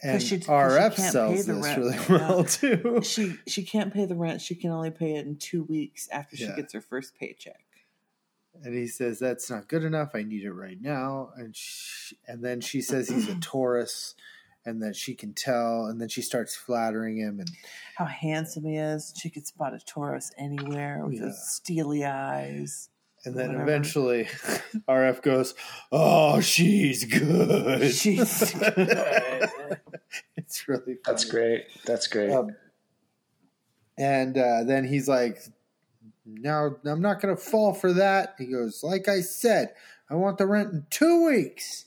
[0.05, 2.43] And she- 'cause she RF sells this rent really well now.
[2.45, 3.01] too.
[3.05, 4.41] She she can't pay the rent.
[4.41, 6.57] She can only pay it in two weeks after she Yeah.
[6.57, 7.65] gets her first paycheck.
[8.65, 10.11] And he says, "That's not good enough.
[10.15, 14.15] I need it right now." And she, and then she says he's a Taurus,
[14.65, 15.87] and that she can tell.
[15.87, 17.49] And then she starts flattering him, and
[17.97, 19.15] How handsome he is.
[19.21, 21.27] She could spot a Taurus anywhere with Yeah.
[21.27, 22.89] those steely eyes.
[23.25, 23.63] And then Whatever.
[23.63, 24.25] eventually,
[24.89, 25.55] RF goes,
[25.91, 27.93] "Oh, she's good.
[27.95, 29.51] She's good.
[30.37, 30.99] it's really funny.
[31.07, 31.65] That's great.
[31.87, 32.31] That's great.
[32.33, 32.57] Um,
[33.99, 35.39] and uh, then he's like,
[36.27, 39.73] "Now I'm not going to fall for that." He goes, "Like I said,
[40.11, 41.87] I want the rent in two weeks."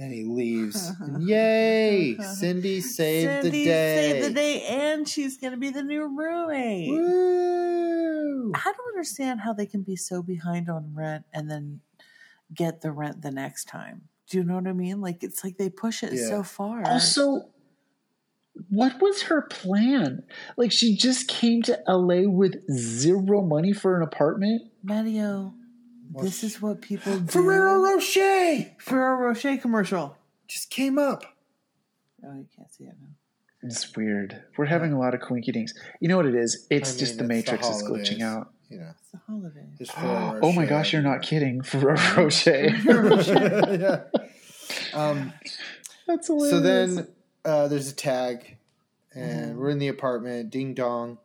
[0.00, 0.92] Then he leaves.
[0.98, 2.16] And yay!
[2.16, 4.10] Cindy saved Cindy the day.
[4.12, 6.88] saved the day, and she's going to be the new roommate.
[6.88, 8.52] Woo!
[8.54, 11.80] I don't understand how they can be so behind on rent and then
[12.54, 14.08] get the rent the next time.
[14.30, 15.02] Do you know what I mean?
[15.02, 16.28] Like it's like they push it Yeah.
[16.28, 16.82] so far.
[16.86, 17.50] Also,
[18.70, 20.22] what was her plan?
[20.56, 24.62] Like she just came to LA with zero money for an apartment.
[24.82, 25.52] Mario,
[26.16, 27.26] this is what people do.
[27.26, 30.16] Ferrero Rocher Ferrero Rocher commercial.
[30.48, 31.22] just came up.
[32.24, 33.08] Oh, you can't see it now.
[33.62, 34.42] It's weird.
[34.56, 35.74] We're having a lot of coinky dinks.
[36.00, 36.66] You know what it is?
[36.70, 38.50] It's I just the mean, it's the Matrix is glitching out.
[38.70, 39.66] You know, It's the holiday.
[39.78, 41.60] there's Ferrero oh my gosh, you're not kidding.
[41.62, 42.68] Ferrero Rocher.
[42.84, 44.02] yeah.
[44.94, 45.32] Um,
[46.06, 46.50] That's hilarious.
[46.50, 47.08] so then
[47.44, 48.56] uh, there's a tag,
[49.14, 50.50] and we're in the apartment.
[50.50, 51.18] Ding dong.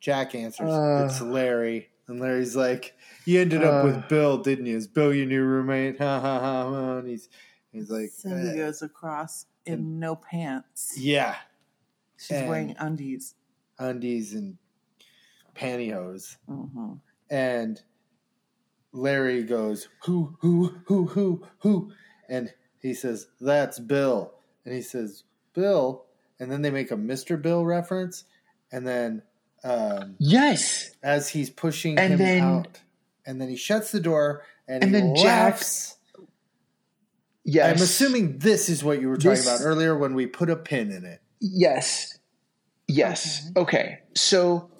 [0.00, 0.68] Jack answers.
[0.70, 1.06] Uh.
[1.08, 2.94] it's Larry, and Larry's like,
[3.24, 3.86] "You ended up Uh.
[3.88, 4.76] with Bill, didn't you?
[4.76, 6.70] Is Bill your new roommate?" Ha ha ha.
[6.70, 6.98] ha.
[6.98, 7.28] And he's
[7.72, 10.94] he's like, Cindy uh, goes across in no pants.
[10.98, 11.36] "Yeah,
[12.16, 13.34] She's and- wearing undies.
[13.78, 14.58] undies and
[15.54, 16.94] pantyhose." hmm
[17.30, 17.80] and
[18.92, 21.92] Larry goes, "Who, who, who, who, who?"
[22.28, 24.34] And he says, "That's Bill."
[24.66, 25.24] And he says,
[25.54, 26.04] "Bill,"
[26.38, 28.24] and then they make a Mister Bill reference,
[28.70, 29.22] and then
[29.64, 30.90] um, yes.
[31.02, 32.80] as he's pushing And him then- out,
[33.26, 35.96] and then he shuts the door and, And he then laughs.
[37.44, 37.76] Yes.
[37.76, 40.56] I'm assuming this is what you were talking This- about earlier when we put a
[40.56, 41.20] pin in it.
[41.40, 42.18] Yes.
[42.86, 43.50] Yes.
[43.56, 43.98] Okay.
[44.14, 44.70] So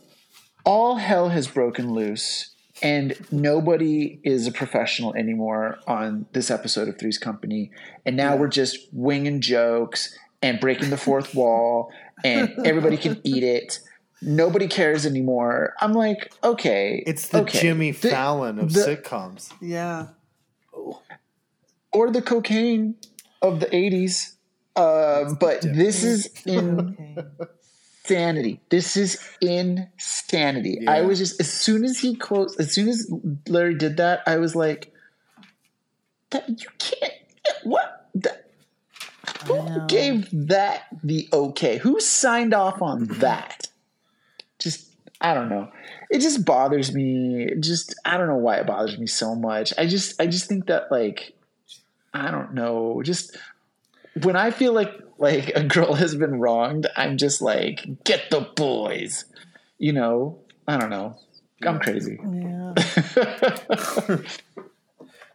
[0.64, 6.98] all hell has broken loose and nobody is a professional anymore on this episode of
[6.98, 7.70] Three's Company.
[8.06, 11.92] And now we're just winging jokes and breaking the fourth wall
[12.24, 13.80] and everybody can eat it.
[14.22, 15.74] Nobody cares anymore.
[15.80, 17.02] I'm like, okay.
[17.06, 17.60] It's the okay.
[17.60, 19.52] Jimmy The- Fallon of the- sitcoms.
[19.60, 20.08] Yeah.
[21.92, 22.94] or the cocaine
[23.42, 24.34] of the 80s.
[24.74, 26.28] Uh, but this is
[28.08, 28.60] insanity.
[28.70, 30.86] This is insanity.
[30.88, 33.12] I was just as soon as he quotes, as soon as
[33.48, 34.92] Larry did that, I was like,
[36.30, 37.12] "That you can't.
[37.64, 38.08] What?
[38.14, 38.50] That,
[39.46, 41.76] who gave that the okay?
[41.78, 43.68] Who signed off on that?
[45.22, 45.70] Just I don't know.
[46.10, 47.44] It just bothers me.
[47.44, 49.72] It just I don't know why it bothers me so much.
[49.78, 51.34] I just I just think that like
[52.14, 53.02] I don't know.
[53.02, 53.36] Just
[54.22, 58.40] when I feel like like a girl has been wronged, I'm just like get the
[58.40, 59.24] boys.
[59.78, 60.38] You know.
[60.66, 61.16] I don't know.
[61.64, 62.18] I'm crazy.
[62.22, 62.74] Yeah.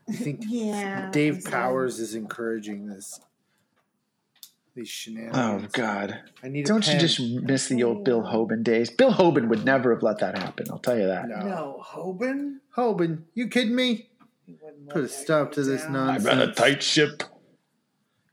[0.09, 1.09] I think Yeah.
[1.11, 3.19] Dave Powers is encouraging this.
[4.77, 5.35] These oh, shenanigans.
[5.35, 6.19] Oh God!
[6.43, 6.65] I need.
[6.65, 8.91] A Don't you just miss the old Bill Hobin days?
[8.91, 10.67] Bill Hobin would never have let that happen.
[10.69, 11.27] I'll tell you that.
[11.27, 11.39] No.
[11.39, 12.61] No, Hobin.
[12.75, 14.09] Hobin, you kidding me?
[14.89, 15.93] Put a stop to this down.
[15.93, 16.27] nonsense.
[16.27, 17.23] I ran a tight ship.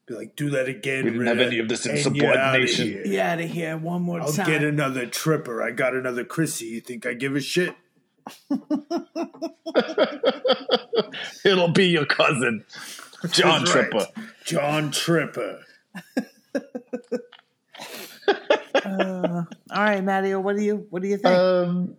[0.07, 1.05] Be like, do that again.
[1.05, 2.89] We didn't have any of this and insubordination.
[2.89, 3.05] you're.
[3.05, 4.29] Get out of here one more time.
[4.41, 5.63] I'll get another tripper.
[5.63, 6.67] I got another Chrissy.
[6.67, 7.75] You think I give a shit?
[11.43, 12.67] It'll be your cousin,
[13.31, 13.91] John That's right.
[13.91, 14.09] Tripper.
[14.45, 15.61] John Tripper.
[18.85, 21.35] Uh, all right, Matteo, what do you what do you think?
[21.35, 21.97] Um,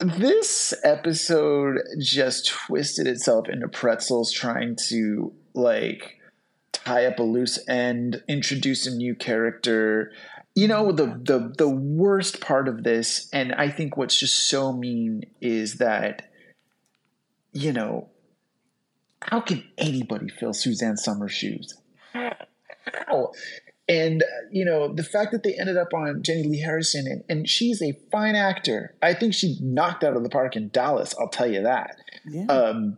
[0.00, 6.18] this episode just twisted itself into pretzels, trying to like
[6.72, 10.12] tie up a loose end, introduce a new character.
[10.54, 14.72] You know, the the the worst part of this, and I think what's just so
[14.72, 16.30] mean is that,
[17.52, 18.08] you know,
[19.20, 21.74] how can anybody fill Suzanne Somers' shoes?
[22.92, 23.32] How?
[23.88, 27.48] And uh, you know the fact that they ended up on Jennilee Harrison, and, and
[27.48, 28.94] she's a fine actor.
[29.02, 31.14] I think she knocked out of the park in Dallas.
[31.20, 31.96] I'll tell you that.
[32.28, 32.46] yeah.
[32.46, 32.96] Um,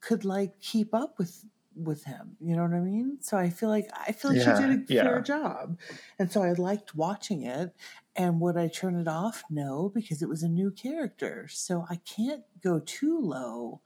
[0.00, 1.44] could like keep up with
[1.74, 2.36] with him.
[2.40, 3.18] You know what I mean?
[3.20, 5.02] So I feel like I feel like Yeah, she did a yeah.
[5.02, 5.78] fair job,
[6.18, 7.74] and so I liked watching it.
[8.14, 9.42] And would I turn it off?
[9.50, 11.48] No, because it was a new character.
[11.48, 13.80] So I can't go too low.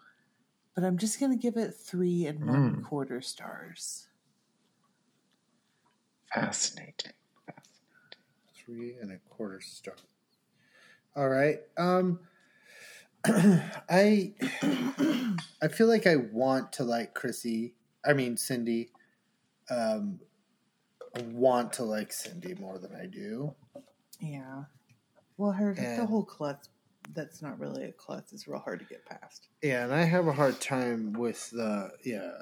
[0.75, 2.83] But I'm just going to give it three and one Mm.
[2.83, 4.09] quarter stars.
[6.35, 7.13] Fascinating.
[7.47, 7.75] Fascinating.
[8.55, 9.95] Three and a quarter star.
[11.15, 11.61] All right.
[11.77, 12.21] Um
[13.27, 14.35] I
[15.63, 17.75] I feel like I want to like Chrissy.
[18.05, 18.91] I mean Cindy.
[19.71, 20.21] Um
[21.17, 23.55] I want to like Cindy more than I do.
[24.21, 24.65] Yeah.
[25.37, 26.69] Well, her the whole klutz.
[27.15, 28.33] That's not really a klutz.
[28.33, 29.49] It's real hard to get past.
[29.63, 32.33] Yeah, and I have a hard time with the yeah,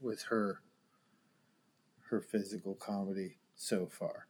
[0.00, 0.60] with her
[2.10, 4.26] her physical comedy so far.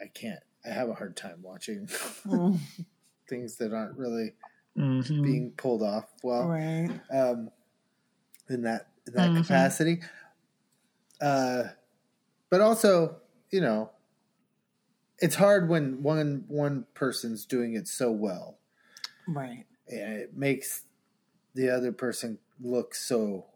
[0.00, 0.40] I can't.
[0.64, 1.86] I have a hard time watching
[3.28, 4.34] things that aren't really
[4.76, 5.22] Mhm.
[5.22, 6.48] being pulled off well.
[6.48, 6.88] right.
[7.10, 7.50] um,
[8.48, 9.42] in that in that Mhm.
[9.42, 10.00] capacity.
[11.20, 11.68] Uh,
[12.50, 13.20] but also,
[13.50, 13.90] you know,
[15.18, 18.58] it's hard when one one person's doing it so well.
[19.26, 19.66] Right.
[19.88, 20.84] And it makes
[21.54, 23.46] the other person look so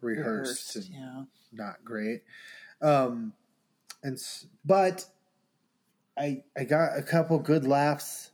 [0.00, 1.24] rehearsed, Rehearsed, and yeah.
[1.52, 2.22] not great.
[2.82, 3.32] Um,
[4.02, 5.06] and s- but
[6.18, 8.30] I I got a couple good laughs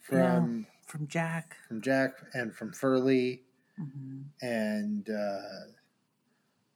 [0.00, 1.56] from From Jack.
[1.68, 3.42] from Jack and from Furley.
[3.76, 5.72] hmm and uh,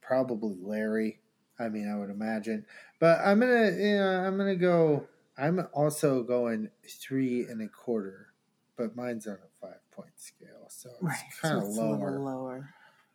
[0.00, 1.20] probably Larry.
[1.58, 2.64] I mean, I would imagine,
[3.00, 5.06] but I'm gonna, yeah, I'm gonna go.
[5.36, 8.28] I'm also going three and a quarter,
[8.76, 11.18] but mine's on a five point scale, so it's Right.
[11.40, 12.68] kind of so lower, little lower.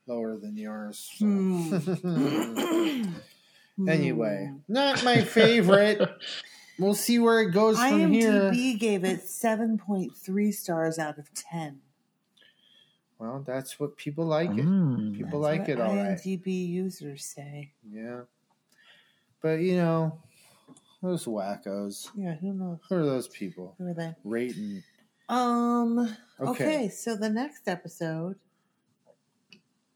[0.08, 1.12] Lower than yours.
[1.18, 1.26] so.
[1.26, 3.14] Hmm.
[3.88, 4.58] anyway, Hmm.
[4.74, 6.02] not my favorite.
[6.80, 8.32] we'll see where it goes from here.
[8.32, 11.80] IMDb gave it 7.3 stars out of 10.
[13.18, 14.66] Well, that's what people like it.
[14.66, 15.16] Mm.
[15.16, 16.18] People That's like what it, all right.
[16.18, 17.72] IMDb users say.
[17.90, 18.22] Yeah,
[19.42, 20.20] but you know,
[21.02, 22.10] those wackos.
[22.14, 22.80] Yeah, who knows?
[22.90, 23.74] Who are those people?
[23.78, 24.14] Who are they?
[24.26, 24.84] Rating.
[25.30, 26.00] Um.
[26.42, 26.66] Okay.
[26.66, 26.90] Okay.
[26.90, 28.36] So the next episode,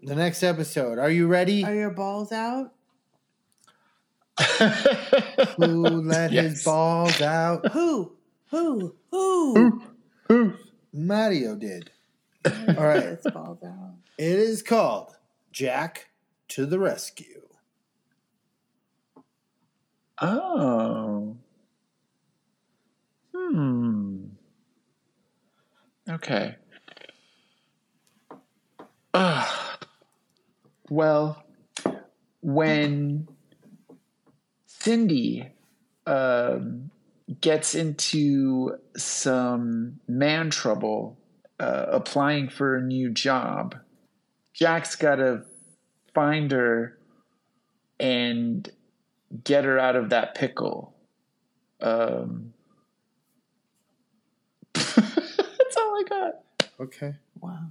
[0.01, 0.97] The next episode.
[0.97, 1.63] Are you ready?
[1.65, 2.71] are your balls out?
[5.57, 5.65] Who
[6.01, 7.69] let his balls out?
[7.73, 8.13] Who?
[8.49, 8.95] Who?
[9.11, 9.83] Who?
[10.29, 10.53] Who?
[10.93, 11.91] Mario did.
[12.45, 13.03] All right.
[13.03, 13.95] It's balls out.
[14.17, 15.15] It is called
[15.51, 16.09] Jack
[16.49, 17.41] to the Rescue.
[20.21, 21.35] Oh.
[23.35, 24.25] Hmm.
[26.09, 26.55] Okay.
[29.13, 29.68] Ah.
[30.89, 31.43] Well,
[32.41, 33.27] when
[34.65, 35.51] Cindy
[36.05, 36.89] um,
[37.41, 41.17] gets into some man trouble
[41.59, 43.75] uh, applying for a new job,
[44.53, 45.43] Jack's got to
[46.13, 46.97] find her
[47.99, 48.69] and
[49.43, 50.95] get her out of that pickle.
[51.81, 52.53] Um,
[54.73, 56.33] that's all I got.
[56.79, 57.13] Okay.
[57.39, 57.67] Wow.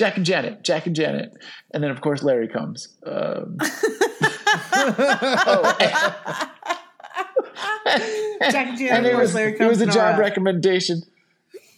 [0.00, 1.34] Jack and Janet, Jack and Janet,
[1.74, 2.88] and then of course Larry comes.
[3.06, 3.58] Um,
[4.72, 5.76] oh,
[8.50, 10.18] Jack and Janet, and it was, Larry it was a job RF.
[10.18, 11.02] recommendation.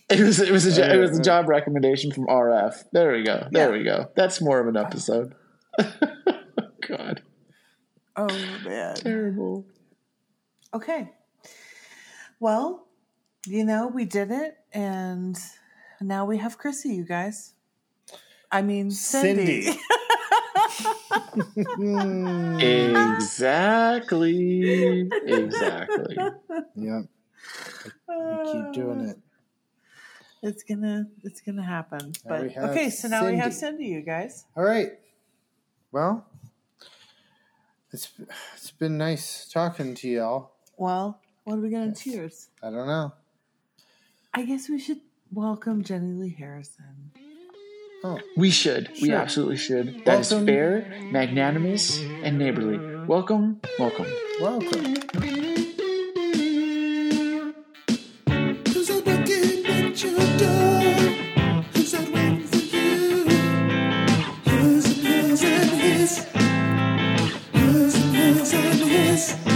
[0.09, 2.85] It was it was a jo- it was a job recommendation from RF.
[2.93, 3.49] There we go.
[3.51, 3.77] There Yeah.
[3.79, 4.09] we go.
[4.15, 5.35] That's more of an episode.
[6.89, 7.23] God,
[8.15, 8.29] Oh
[8.65, 8.95] man.
[8.95, 9.67] terrible.
[10.73, 11.11] Okay.
[12.39, 12.87] Well,
[13.49, 15.37] you know, we did it, and
[16.01, 17.55] now we have Chrissy, you guys.
[18.53, 19.63] I mean, Cindy.
[19.63, 19.79] Cindy.
[23.15, 25.09] Exactly.
[25.25, 26.17] Exactly.
[26.77, 27.05] Yep.
[28.09, 29.17] We keep doing it.
[29.17, 32.13] Uh, it's gonna, it's gonna happen.
[32.27, 33.85] Now But okay, so now we have Cindy.
[33.85, 34.45] Cindy, you guys.
[34.55, 34.93] All right.
[35.91, 36.27] Well,
[37.91, 38.11] it's
[38.55, 40.53] it's been nice talking to y'all.
[40.77, 42.49] Well, what are we gonna cheers?
[42.63, 43.15] I don't know.
[44.35, 45.01] I guess we should
[45.33, 47.13] welcome Jennilee Harrison.
[48.05, 48.19] Oh.
[48.37, 48.91] We should.
[48.97, 49.09] Sure.
[49.09, 50.05] We absolutely should.
[50.05, 50.39] That welcome.
[50.39, 52.79] is fair, magnanimous, and neighborly.
[53.07, 54.07] Welcome, welcome.
[54.41, 54.97] Welcome.
[69.13, 69.52] Yes.